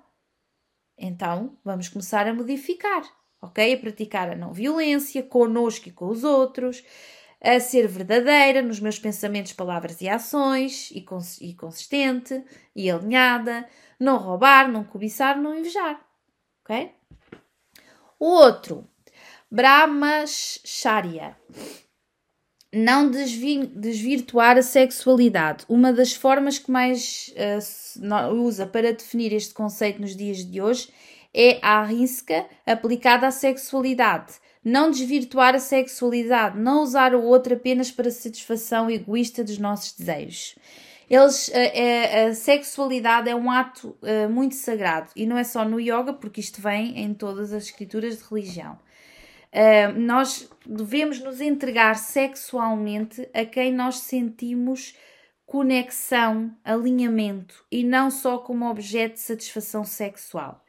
[0.98, 3.04] Então, vamos começar a modificar,
[3.42, 3.74] ok?
[3.74, 6.84] A praticar a não violência connosco e com os outros,
[7.40, 12.44] a ser verdadeira nos meus pensamentos, palavras e ações, e, cons e consistente
[12.76, 13.70] e alinhada,
[14.00, 16.04] não roubar, não cobiçar, não invejar,
[16.64, 16.92] ok?
[18.20, 18.90] O outro,
[19.52, 21.38] Brahmacharya
[22.74, 25.66] não desvirtuar a sexualidade.
[25.70, 27.34] Uma das formas que mais
[28.02, 30.90] uh, usa para definir este conceito nos dias de hoje
[31.34, 34.34] é a risca aplicada à sexualidade.
[34.64, 40.56] Não desvirtuar a sexualidade, não usar o outro apenas para satisfação egoísta dos nossos desejos.
[41.10, 45.64] Eles, a, a, a sexualidade é um ato uh, muito sagrado e não é só
[45.64, 48.78] no yoga, porque isto vem em todas as escrituras de religião.
[49.54, 54.96] Uh, nós devemos nos entregar sexualmente a quem nós sentimos
[55.46, 60.64] conexão, alinhamento e não só como objeto de satisfação sexual.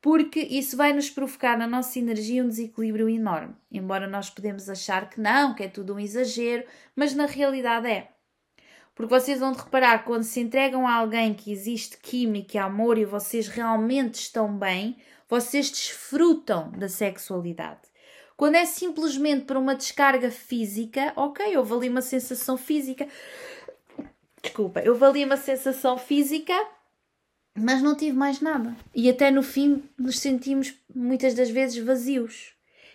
[0.00, 3.54] Porque isso vai nos provocar na nossa energia um desequilíbrio enorme.
[3.70, 6.64] Embora nós podemos achar que não, que é tudo um exagero,
[6.94, 8.08] mas na realidade é.
[8.94, 13.04] Porque vocês vão reparar, quando se entregam a alguém que existe química e amor e
[13.04, 14.96] vocês realmente estão bem,
[15.28, 17.89] vocês desfrutam da sexualidade.
[18.40, 23.06] Quando é simplesmente para uma descarga física, ok, houve ali uma sensação física.
[24.42, 26.54] Desculpa, eu ali uma sensação física,
[27.54, 28.74] mas não tive mais nada.
[28.94, 32.54] E até no fim nos sentimos muitas das vezes vazios.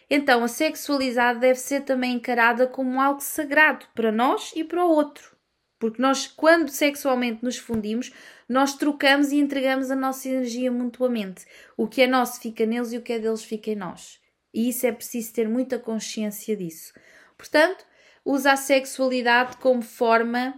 [0.09, 4.89] Então a sexualidade deve ser também encarada como algo sagrado para nós e para o
[4.89, 5.37] outro.
[5.77, 8.11] Porque nós, quando sexualmente nos fundimos,
[8.49, 11.45] nós trocamos e entregamos a nossa energia mutuamente.
[11.77, 14.24] O que é nosso fica neles e o que é deles fica em nós.
[14.56, 16.93] E isso é preciso ter muita consciência disso.
[17.38, 17.86] Portanto,
[18.24, 20.58] usa a sexualidade como forma,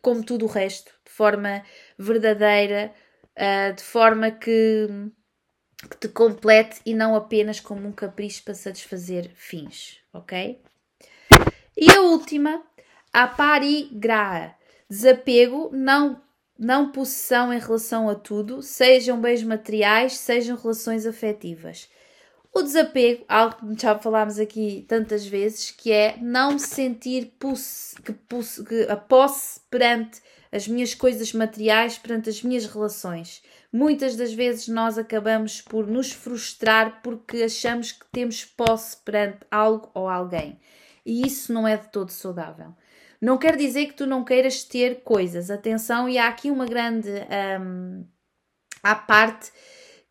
[0.00, 1.64] como tudo o resto, de forma
[1.98, 2.94] verdadeira,
[3.36, 4.86] uh, de forma que,
[5.90, 10.62] que te complete e não apenas como um capricho para satisfazer fins, ok?
[11.76, 12.62] E a última,
[13.12, 14.54] a parigraha,
[14.88, 16.22] desapego, não
[16.58, 21.88] não possessão em relação a tudo, sejam bens materiais, sejam relações afetivas.
[22.54, 28.12] O desapego, algo que já falámos aqui tantas vezes, que é não sentir posse, que,
[28.12, 30.20] posse, que a posse perante
[30.50, 33.42] as minhas coisas materiais, perante as minhas relações.
[33.72, 39.90] Muitas das vezes nós acabamos por nos frustrar porque achamos que temos posse perante algo
[39.94, 40.58] ou alguém.
[41.04, 42.74] E isso não é de todo saudável.
[43.20, 45.50] Não quer dizer que tu não queiras ter coisas.
[45.50, 47.10] Atenção, e há aqui uma grande.
[47.60, 48.06] Um,
[48.82, 49.50] à parte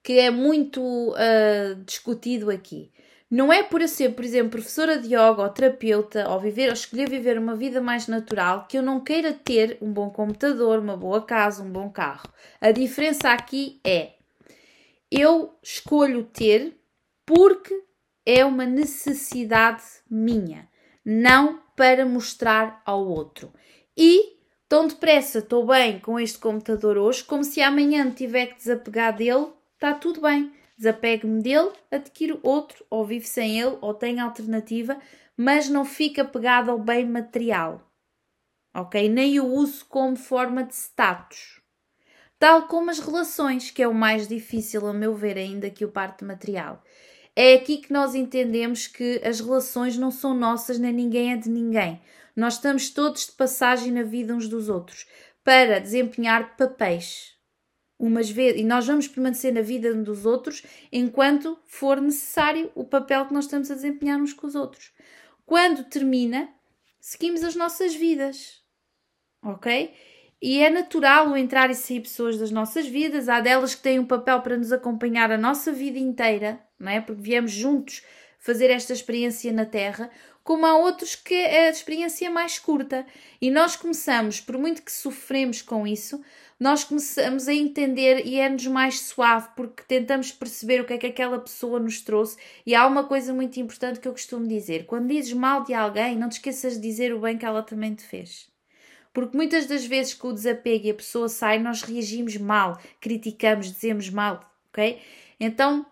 [0.08, 2.90] que é muito uh, discutido aqui.
[3.30, 6.74] Não é por eu ser, por exemplo, professora de yoga ou terapeuta ou viver ou
[6.74, 10.96] escolher viver uma vida mais natural que eu não queira ter um bom computador, uma
[10.96, 12.30] boa casa, um bom carro.
[12.62, 14.14] A diferença aqui é
[15.12, 16.80] eu escolho ter
[17.26, 17.78] porque
[18.26, 20.70] é uma necessidade minha,
[21.04, 23.52] não para mostrar ao outro.
[23.98, 24.38] E
[24.70, 29.57] tão depressa estou bem com este computador hoje, como se amanhã tiver que desapegar dele
[29.78, 30.52] está tudo bem.
[30.76, 35.00] Desapegue-me dele, adquiro outro, ou vive sem ele, ou tem alternativa,
[35.36, 37.82] mas não fica pegado ao bem material.
[38.76, 39.08] Ok?
[39.10, 41.62] Nem o uso como forma de status.
[42.38, 45.92] Tal como as relações, que é o mais difícil, a meu ver, ainda que o
[45.92, 46.84] parte material.
[47.36, 51.50] É aqui que nós entendemos que as relações não são nossas, nem ninguém é de
[51.50, 52.02] ninguém.
[52.36, 55.08] Nós estamos todos de passagem na vida uns dos outros
[55.44, 57.37] para desempenhar papéis
[58.00, 63.26] umas vezes, e nós vamos permanecer na vida dos outros enquanto for necessário o papel
[63.26, 64.92] que nós estamos a desempenhar uns com os outros.
[65.46, 66.50] Quando termina,
[67.00, 68.62] seguimos as nossas vidas,
[69.44, 69.94] ok?
[70.40, 73.98] E é natural o entrar e sair pessoas das nossas vidas, há delas que têm
[73.98, 77.02] um papel para nos acompanhar a nossa vida inteira, não é?
[77.02, 78.04] Porque viemos juntos
[78.38, 80.12] fazer esta experiência na Terra,
[80.44, 83.06] como há outros que a experiência é mais curta.
[83.42, 86.24] E nós começamos, por muito que sofremos com isso,
[86.60, 91.06] nós começamos a entender e é-nos mais suave porque tentamos perceber o que é que
[91.06, 92.38] aquela pessoa nos trouxe.
[92.66, 96.16] E há uma coisa muito importante que eu costumo dizer: quando dizes mal de alguém,
[96.16, 98.50] não te esqueças de dizer o bem que ela também te fez.
[99.14, 103.72] Porque muitas das vezes que o desapego e a pessoa sai, nós reagimos mal, criticamos,
[103.72, 105.00] dizemos mal, ok?
[105.40, 105.86] Então,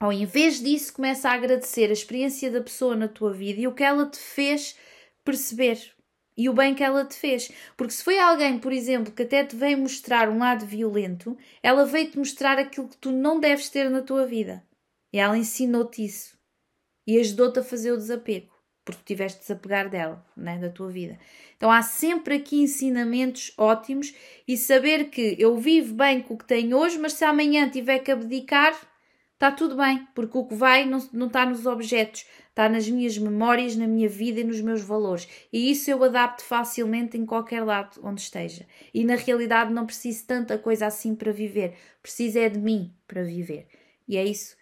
[0.00, 3.74] ao invés disso, começa a agradecer a experiência da pessoa na tua vida e o
[3.74, 4.76] que ela te fez
[5.24, 5.97] perceber
[6.38, 7.50] e o bem que ela te fez.
[7.76, 11.84] Porque se foi alguém, por exemplo, que até te veio mostrar um lado violento, ela
[11.84, 14.64] veio-te mostrar aquilo que tu não deves ter na tua vida.
[15.12, 16.38] E ela ensinou-te isso
[17.06, 18.58] e ajudou-te a fazer o desapego
[18.88, 21.18] porque tiveste de desapegar dela, né, da tua vida.
[21.58, 24.14] Então há sempre aqui ensinamentos ótimos
[24.46, 27.98] e saber que eu vivo bem com o que tenho hoje, mas se amanhã tiver
[27.98, 28.74] que abdicar,
[29.34, 32.24] está tudo bem, porque o que vai não, não está nos objetos,
[32.58, 35.28] está nas minhas memórias, na minha vida e nos meus valores.
[35.52, 38.66] E isso eu adapto facilmente em qualquer lado onde esteja.
[38.92, 43.22] E na realidade não preciso tanta coisa assim para viver, preciso é de mim para
[43.22, 43.68] viver.
[44.08, 44.56] E é isso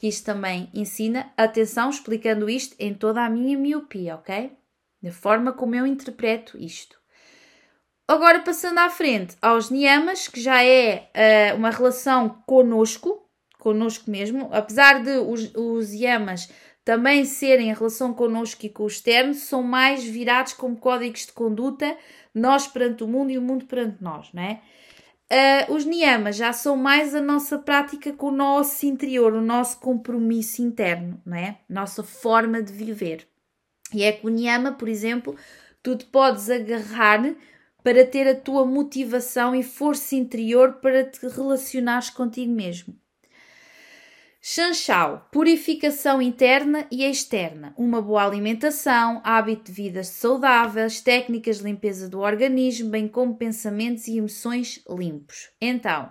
[0.00, 1.32] que isto também ensina.
[1.36, 4.52] Atenção, explicando isto em toda a minha miopia, ok?
[5.00, 6.98] Da forma como eu interpreto isto.
[8.08, 11.10] Agora, passando à frente aos niyamas, que já é
[11.52, 13.28] uh, uma relação conosco,
[13.60, 16.48] conosco mesmo, apesar de os, os yamas
[16.88, 21.32] também serem em relação connosco e com o externo, são mais virados como códigos de
[21.32, 21.94] conduta,
[22.34, 24.62] nós perante o mundo e o mundo perante nós, não é?
[25.30, 29.78] Uh, os niyamas já são mais a nossa prática com o nosso interior, o nosso
[29.80, 31.58] compromisso interno, não é?
[31.68, 33.28] Nossa forma de viver.
[33.92, 35.36] E é que o niyama, por exemplo,
[35.82, 37.34] tu te podes agarrar
[37.84, 42.98] para ter a tua motivação e força interior para te relacionares contigo mesmo.
[44.50, 52.08] Chanchal, purificação interna e externa, uma boa alimentação, hábito de vida saudáveis, técnicas de limpeza
[52.08, 55.50] do organismo, bem como pensamentos e emoções limpos.
[55.60, 56.10] Então,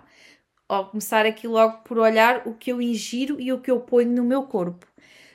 [0.68, 4.12] ao começar aqui logo por olhar o que eu ingiro e o que eu ponho
[4.12, 4.86] no meu corpo.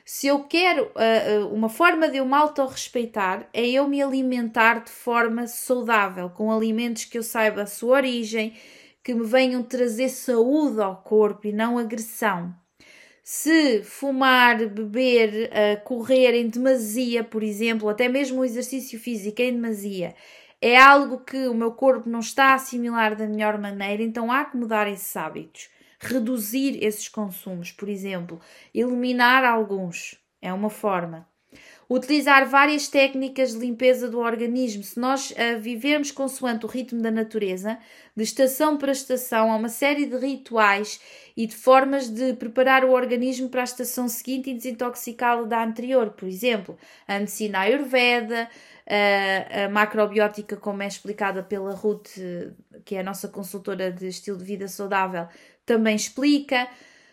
[0.02, 4.90] Se eu quero uh, uma forma de eu me autorrespeitar, é eu me alimentar de
[4.90, 8.56] forma saudável, com alimentos que eu saiba a sua origem,
[9.02, 12.63] que me venham trazer saúde ao corpo e não agressão.
[13.26, 19.54] Se fumar, beber, uh, correr em demasia, por exemplo, até mesmo o exercício físico em
[19.54, 20.14] demasia,
[20.60, 24.44] é algo que o meu corpo não está a assimilar da melhor maneira, então há
[24.44, 28.38] que mudar esses hábitos, reduzir esses consumos, por exemplo,
[28.74, 31.26] eliminar alguns, é uma forma.
[31.88, 34.82] Utilizar várias técnicas de limpeza do organismo.
[34.82, 37.78] Se nós uh, vivermos consoante o ritmo da natureza,
[38.16, 41.00] de estação para estação, há uma série de rituais
[41.36, 46.10] e de formas de preparar o organismo para a estação seguinte e desintoxicá-lo da anterior.
[46.10, 48.48] Por exemplo, a medicina Ayurveda,
[48.86, 52.10] a, a macrobiótica, como é explicada pela Ruth,
[52.84, 55.28] que é a nossa consultora de estilo de vida saudável,
[55.66, 56.66] também explica.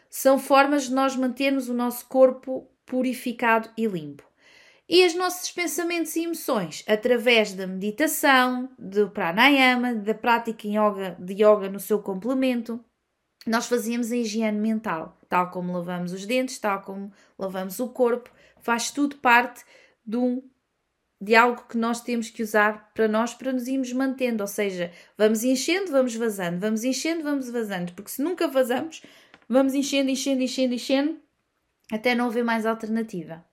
[0.10, 4.31] São formas de nós mantermos o nosso corpo purificado e limpo.
[4.94, 11.42] E os nossos pensamentos e emoções através da meditação, do pranayama, da prática yoga, de
[11.42, 12.78] yoga no seu complemento,
[13.48, 18.30] nós fazíamos a higiene mental, tal como lavamos os dentes, tal como lavamos o corpo,
[18.60, 19.64] faz tudo parte
[20.06, 20.44] de, um,
[21.22, 24.92] de algo que nós temos que usar para nós, para nos irmos mantendo, ou seja,
[25.18, 29.02] vamos enchendo, vamos vazando, vamos enchendo, vamos vazando, porque se nunca vazamos,
[29.48, 31.18] vamos enchendo, enchendo, enchendo, enchendo,
[31.90, 33.50] até não haver mais alternativa.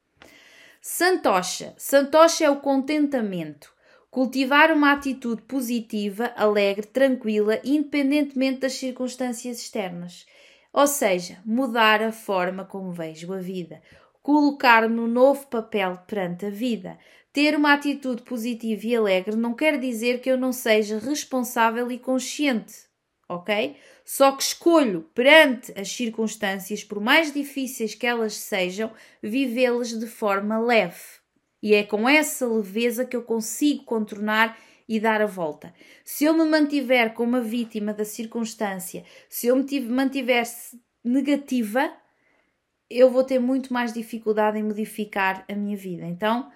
[0.81, 1.75] Santocha.
[1.77, 3.73] Santocha é o contentamento.
[4.11, 10.27] Cultivar uma atitude positiva, alegre, tranquila, independentemente das circunstâncias externas.
[10.73, 13.83] Ou seja, mudar a forma como vejo a vida.
[14.23, 16.99] Colocar-me no novo papel perante a vida.
[17.33, 21.99] Ter uma atitude positiva e alegre não quer dizer que eu não seja responsável e
[21.99, 22.88] consciente,
[23.29, 23.77] ok?
[24.05, 28.91] Só que escolho, perante as circunstâncias, por mais difíceis que elas sejam,
[29.23, 31.19] vivê-las de forma leve.
[31.63, 34.59] E é com essa leveza que eu consigo contornar
[34.89, 35.75] e dar a volta.
[36.05, 40.45] Se eu me mantiver como uma vítima da circunstância, se eu me mantiver
[41.05, 41.93] negativa,
[42.89, 46.07] eu vou ter muito mais dificuldade em modificar a minha vida.
[46.07, 46.51] Então,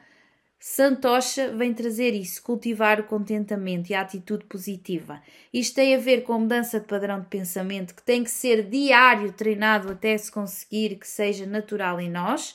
[0.64, 5.20] Santocha vem trazer isso, cultivar o contentamento e a atitude positiva.
[5.52, 8.62] Isto tem a ver com a mudança de padrão de pensamento que tem que ser
[8.62, 12.54] diário, treinado até se conseguir que seja natural em nós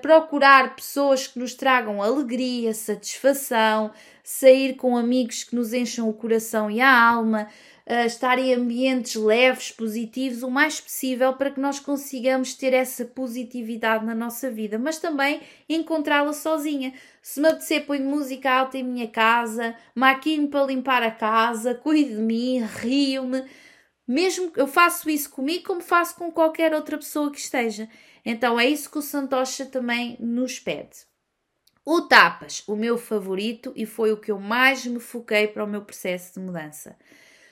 [0.00, 3.90] procurar pessoas que nos tragam alegria, satisfação,
[4.24, 7.46] sair com amigos que nos encham o coração e a alma,
[8.06, 14.02] estar em ambientes leves, positivos, o mais possível para que nós consigamos ter essa positividade
[14.06, 16.94] na nossa vida, mas também encontrá-la sozinha.
[17.28, 22.14] Se me apetecer, ponho música alta em minha casa, maquino para limpar a casa, cuido
[22.14, 23.44] de mim, rio-me.
[24.06, 27.88] Mesmo eu faço isso comigo como faço com qualquer outra pessoa que esteja.
[28.24, 30.98] Então é isso que o Santosha também nos pede.
[31.84, 35.68] O tapas, o meu favorito e foi o que eu mais me foquei para o
[35.68, 36.96] meu processo de mudança.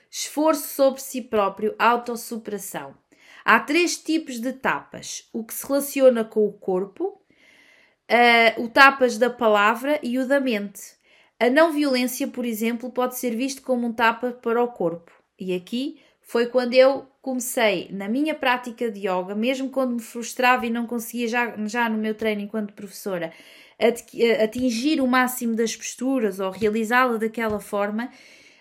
[0.08, 2.96] Esforço sobre si próprio, autossuperação.
[3.44, 7.23] Há três tipos de tapas: o que se relaciona com o corpo,
[8.10, 10.80] uh, o tapas da palavra e o da mente.
[11.38, 15.12] A não violência, por exemplo, pode ser visto como um tapa para o corpo.
[15.38, 20.66] E aqui foi quando eu comecei na minha prática de yoga, mesmo quando me frustrava
[20.66, 23.32] e não conseguia já, já no meu treino enquanto professora
[24.42, 28.10] atingir o máximo das posturas ou realizá-la daquela forma,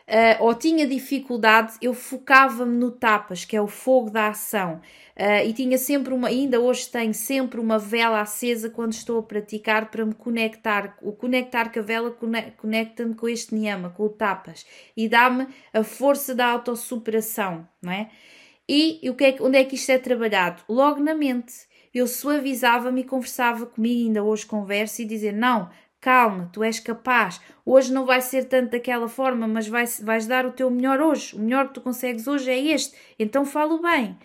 [0.07, 4.81] uh, ou tinha dificuldade, eu focava-me no tapas, que é o fogo da ação.
[5.15, 9.23] Uh, e tinha sempre uma, ainda hoje tenho sempre uma vela acesa quando estou a
[9.23, 10.97] praticar para me conectar.
[11.01, 12.17] O conectar com a vela
[12.57, 14.65] conecta-me com este niyama, com o tapas,
[14.97, 18.09] e dá-me a força da autossuperação, não é?
[18.67, 20.63] E o que é, onde é que isto é trabalhado?
[20.69, 21.53] Logo na mente.
[21.93, 25.69] Eu suavizava-me e conversava comigo, ainda hoje converso, e dizer: Não,
[26.03, 27.39] calma, tu és capaz.
[27.65, 31.33] Hoje não vai ser tanto daquela forma, mas vais, vais dar o teu melhor hoje.
[31.33, 32.93] O melhor que tu consegues hoje é este.
[33.17, 34.19] Então falo bem.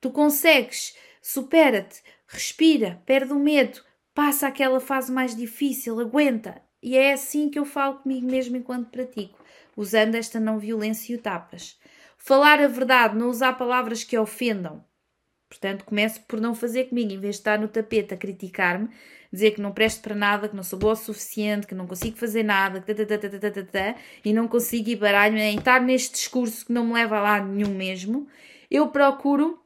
[0.00, 3.82] Tu consegues, supera-te, respira, perde o medo,
[4.14, 6.62] passa aquela fase mais difícil, aguenta.
[6.80, 9.42] E é assim que eu falo comigo mesmo enquanto pratico,
[9.76, 11.76] usando esta não violência e o tapas.
[12.16, 14.84] Falar a verdade, não usar palavras que ofendam.
[15.54, 18.88] Portanto, começo por não fazer comigo, em vez de estar no tapete a criticar-me,
[19.32, 22.16] dizer que não presto para nada, que não sou boa o suficiente, que não consigo
[22.16, 22.92] fazer nada, que
[24.24, 27.46] e não consigo ir baralho em estar neste discurso que não me leva a lado
[27.46, 28.26] nenhum mesmo,
[28.68, 29.60] eu procuro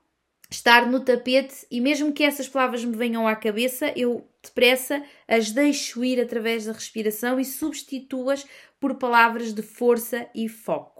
[0.51, 5.51] estar no tapete e mesmo que essas palavras me venham à cabeça, eu depressa as
[5.51, 8.47] deixo ir através da respiração e substituo-as
[8.78, 10.97] por palavras de força e foco.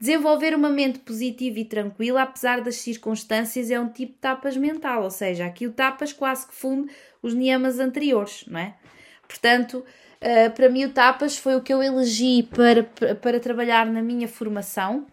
[0.00, 5.02] Desenvolver uma mente positiva e tranquila, apesar das circunstâncias, é um tipo de tapas mental,
[5.02, 6.90] ou seja, aqui o tapas quase que funde
[7.22, 8.74] os niyamas anteriores, não é?
[9.28, 12.82] Portanto, uh, para mim o tapas foi o que eu elegi para,
[13.16, 15.06] para trabalhar na minha formação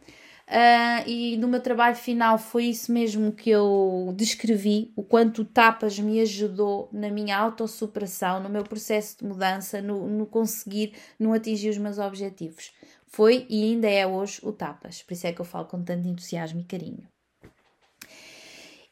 [0.48, 5.46] Uh, e no meu trabalho final foi isso mesmo que eu descrevi, o quanto o
[5.46, 11.34] Tapas me ajudou na minha autossuperação, no meu processo de mudança, no, no conseguir, no
[11.34, 12.72] atingir os meus objetivos.
[13.08, 16.08] Foi e ainda é hoje o Tapas, por isso é que eu falo com tanto
[16.08, 17.08] entusiasmo e carinho.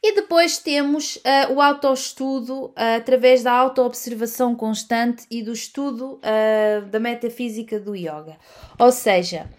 [0.02, 6.86] E depois temos uh, o autoestudo uh, através da autoobservação constante e do estudo uh,
[6.86, 8.38] da metafísica do yoga.
[8.78, 9.50] Ou seja,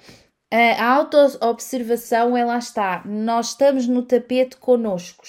[0.49, 3.03] a auto-observação, ela está.
[3.05, 5.25] Nós estamos no tapete connosco.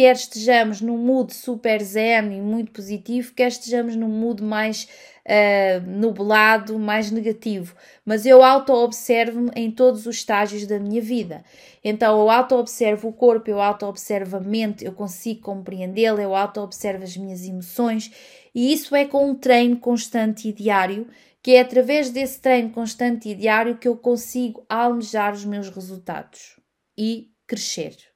[0.00, 4.88] Quer estejamos num mood super zen e muito positivo, quer estejamos num mood mais
[5.26, 7.76] uh, nublado, mais negativo.
[8.02, 11.44] Mas eu auto-observo-me em todos os estágios da minha vida.
[11.84, 17.14] Então eu auto-observo o corpo, eu auto-observo a mente, eu consigo compreendê-la, eu auto-observo as
[17.14, 18.10] minhas emoções.
[18.54, 21.08] E isso é com um treino constante e diário
[21.42, 26.58] que é através desse treino constante e diário que eu consigo almejar os meus resultados
[26.96, 28.09] e crescer.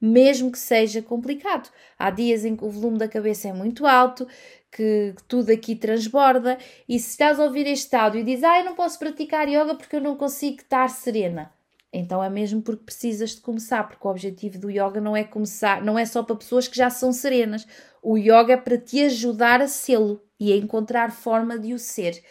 [0.00, 1.70] Mesmo que seja complicado.
[1.98, 4.26] Há dias em que o volume da cabeça é muito alto,
[4.70, 8.64] que, tudo aqui transborda, e se estás a ouvir este áudio e dizes, ah, eu
[8.64, 11.52] não posso praticar yoga porque eu não consigo estar serena.
[11.92, 15.82] Então é mesmo porque precisas de começar, porque o objetivo do yoga não é começar,
[15.82, 17.66] não é só para pessoas que já são serenas.
[18.02, 22.22] O yoga é para te ajudar a sê-lo e a encontrar forma de o ser.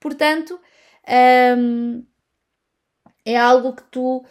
[0.00, 0.58] Portanto,
[1.58, 2.04] um,
[3.24, 4.24] é algo que tu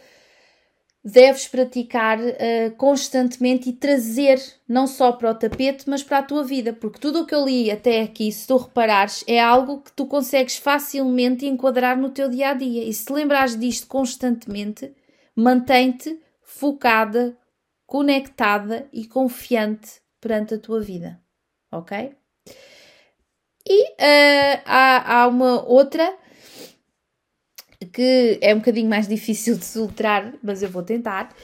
[1.03, 6.43] deves praticar uh, constantemente e trazer não só para o tapete, mas para a tua
[6.43, 9.91] vida, porque tudo o que eu li até aqui, se tu reparares, é algo que
[9.91, 12.83] tu consegues facilmente enquadrar no teu dia a dia.
[12.83, 14.93] E se lembrares disto constantemente,
[15.35, 17.35] mantém-te focada,
[17.85, 21.19] conectada e confiante perante a tua vida,
[21.71, 22.15] ok?
[23.67, 26.15] E uh, há, há uma outra
[27.91, 31.35] que é um bocadinho mais difícil de soltar, mas eu vou tentar.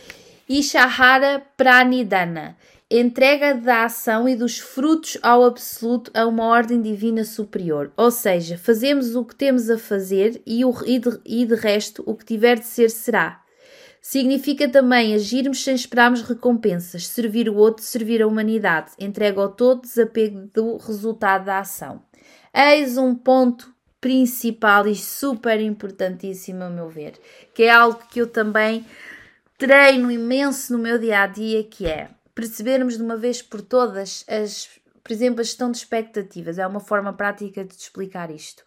[0.47, 2.55] Ishahara Pranidana
[2.89, 7.91] entrega da ação e dos frutos ao absoluto a uma ordem divina superior.
[7.97, 12.01] Ou seja, fazemos o que temos a fazer e, o, e, de, e de resto
[12.05, 13.43] o que tiver de ser será.
[14.01, 19.81] Significa também agirmos sem esperarmos recompensas, servir o outro, servir a humanidade, entrega ao todo,
[19.81, 22.01] desapego do resultado da ação.
[22.53, 27.19] Eis um ponto principal e super importantíssimo, a meu ver,
[27.53, 28.85] que é algo que eu também
[29.57, 34.23] treino imenso no meu dia a dia, que é percebermos de uma vez por todas
[34.27, 34.69] as,
[35.03, 36.59] por exemplo, a gestão de expectativas.
[36.59, 38.63] É uma forma prática de te explicar isto.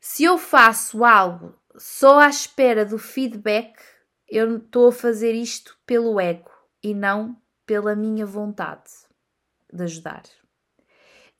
[0.00, 3.74] Se eu faço algo só à espera do feedback,
[4.28, 6.50] eu estou a fazer isto pelo ego
[6.82, 7.36] e não
[7.66, 8.90] pela minha vontade
[9.72, 10.39] de ajudar.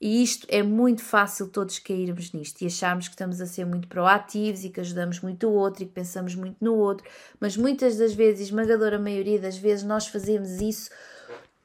[0.01, 3.87] E isto é muito fácil todos cairmos nisto e acharmos que estamos a ser muito
[3.87, 7.07] proativos e que ajudamos muito o outro e que pensamos muito no outro,
[7.39, 10.89] mas muitas das vezes, esmagadora maioria das vezes, nós fazemos isso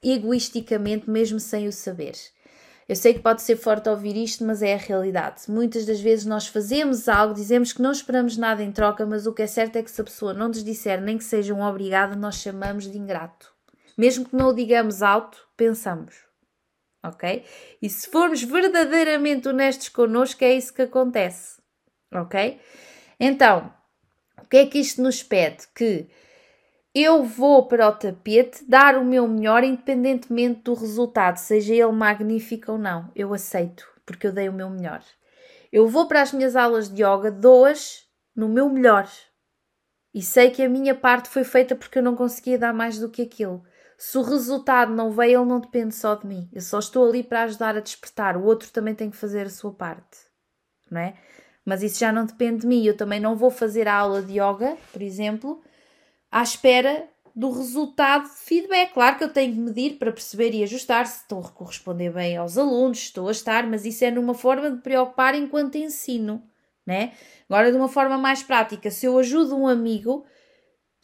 [0.03, 2.13] egoisticamente, mesmo sem o saber.
[2.87, 5.45] Eu sei que pode ser forte ouvir isto, mas é a realidade.
[5.49, 9.33] Muitas das vezes nós fazemos algo, dizemos que não esperamos nada em troca, mas o
[9.33, 11.63] que é certo é que se a pessoa não nos disser nem que seja um
[11.63, 13.51] obrigado, nós chamamos de ingrato.
[13.97, 16.26] Mesmo que não o digamos alto, pensamos
[17.09, 17.45] ok?
[17.81, 21.61] E se formos verdadeiramente honestos connosco, é isso que acontece,
[22.13, 22.61] ok?
[23.19, 23.73] Então,
[24.43, 25.67] o que é que isto nos pede?
[25.75, 26.09] Que
[26.95, 32.73] eu vou para o tapete dar o meu melhor, independentemente do resultado, seja ele magnífico
[32.73, 33.11] ou não.
[33.15, 35.03] Eu aceito, porque eu dei o meu melhor.
[35.71, 39.09] Eu vou para as minhas aulas de yoga, dou-as no meu melhor.
[40.15, 43.11] E sei que a minha parte foi feita porque eu não conseguia dar mais do
[43.11, 43.63] que aquilo.
[43.99, 46.49] Se o resultado não veio, ele não depende só de mim.
[46.53, 48.37] Eu só estou ali para ajudar a despertar.
[48.37, 50.19] O outro também tem que fazer a sua parte,
[50.91, 51.15] não é?
[51.65, 52.85] Mas isso já não depende de mim.
[52.85, 55.63] Eu também não vou fazer a aula de yoga, por exemplo,
[56.31, 58.95] à espera do resultado de feedback.
[58.95, 62.37] Claro que eu tenho que medir para perceber e ajustar se estou a corresponder bem
[62.37, 66.43] aos alunos, estou a estar, mas isso é numa forma de preocupar enquanto ensino,
[66.87, 67.13] né?
[67.49, 70.25] Agora, de uma forma mais prática, se eu ajudo um amigo,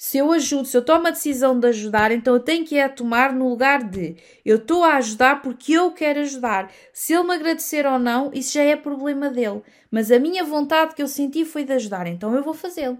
[0.02, 2.88] se eu ajudo, se eu tomo a decisão de ajudar, então eu tenho que a
[2.88, 6.72] tomar no lugar de eu estou a ajudar porque eu quero ajudar.
[6.92, 9.62] Se ele me agradecer ou não, isso já é problema dele.
[9.92, 12.98] Mas a minha vontade que eu senti foi de ajudar, então eu vou fazê-lo.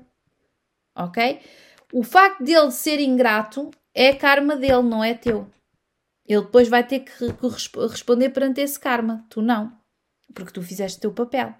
[0.95, 1.41] Ok?
[1.93, 5.51] O facto dele ser ingrato é karma dele, não é teu.
[6.25, 7.13] Ele depois vai ter que
[7.91, 9.77] responder perante esse karma, tu não,
[10.33, 11.53] porque tu fizeste o teu papel.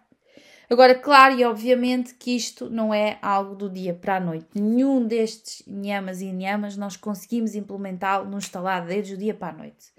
[0.73, 4.47] Agora, claro e obviamente que isto não é algo do dia para a noite.
[4.55, 9.53] Nenhum destes nhamas e nhamas nós conseguimos implementá-lo no instalar de dedos do dia para
[9.53, 9.93] a noite.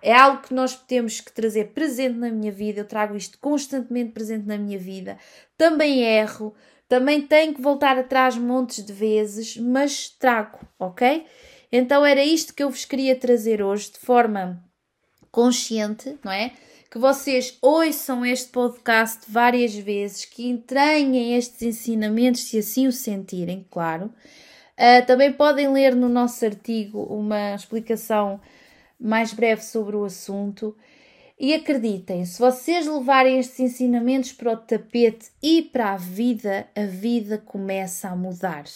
[0.00, 2.82] É algo que nós temos que trazer presente na minha vida.
[2.82, 5.18] Eu trago isto constantemente presente na minha vida.
[5.58, 6.54] Também erro,
[6.88, 11.26] também tenho que voltar atrás montes de vezes, mas trago, ok?
[11.72, 14.64] Então era isto que eu vos queria trazer hoje de forma
[15.32, 16.52] consciente, não é?
[16.94, 23.66] Que vocês ouçam este podcast várias vezes, que entranhem estes ensinamentos, se assim o sentirem,
[23.68, 24.12] claro.
[24.78, 28.40] Uh, também podem ler no nosso artigo uma explicação
[28.96, 30.76] mais breve sobre o assunto.
[31.36, 36.86] E acreditem, se vocês levarem estes ensinamentos para o tapete e para a vida, a
[36.86, 38.66] vida começa a mudar.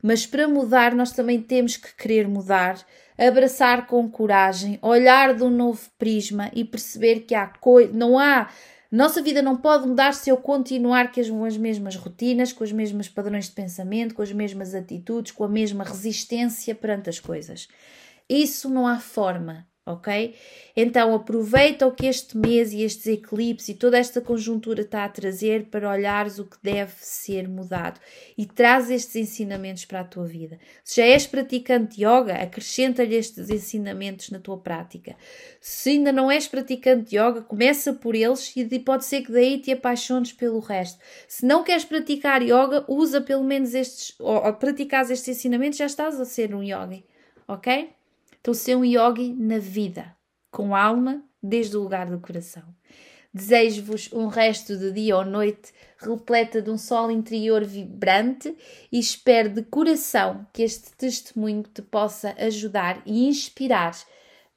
[0.00, 2.86] Mas para mudar, nós também temos que querer mudar
[3.18, 8.48] abraçar com coragem, olhar de um novo prisma e perceber que há coisa, não há
[8.90, 13.06] nossa vida não pode mudar se eu continuar com as mesmas rotinas, com os mesmos
[13.06, 17.68] padrões de pensamento, com as mesmas atitudes, com a mesma resistência perante as coisas.
[18.26, 20.34] Isso não há forma ok?
[20.76, 25.08] Então aproveita o que este mês e estes eclipses e toda esta conjuntura está a
[25.08, 27.98] trazer para olhares o que deve ser mudado
[28.36, 30.58] e traz estes ensinamentos para a tua vida.
[30.84, 35.16] Se já és praticante de yoga, acrescenta-lhe estes ensinamentos na tua prática.
[35.60, 39.58] Se ainda não és praticante de yoga, começa por eles e pode ser que daí
[39.58, 41.00] te apaixones pelo resto.
[41.26, 45.86] Se não queres praticar yoga, usa pelo menos estes, ou, ou praticar estes ensinamentos, já
[45.86, 47.04] estás a ser um yogi,
[47.46, 47.97] ok?
[48.48, 50.16] Então, ser um yogi na vida,
[50.50, 52.62] com alma, desde o lugar do coração.
[53.30, 58.56] Desejo-vos um resto de dia ou noite repleta de um sol interior vibrante
[58.90, 63.94] e espero de coração que este testemunho te possa ajudar e inspirar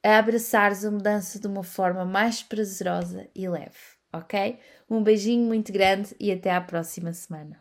[0.02, 3.76] a abraçares a mudança de uma forma mais prazerosa e leve,
[4.14, 4.58] ok?
[4.90, 7.60] Um beijinho muito grande e até à próxima semana.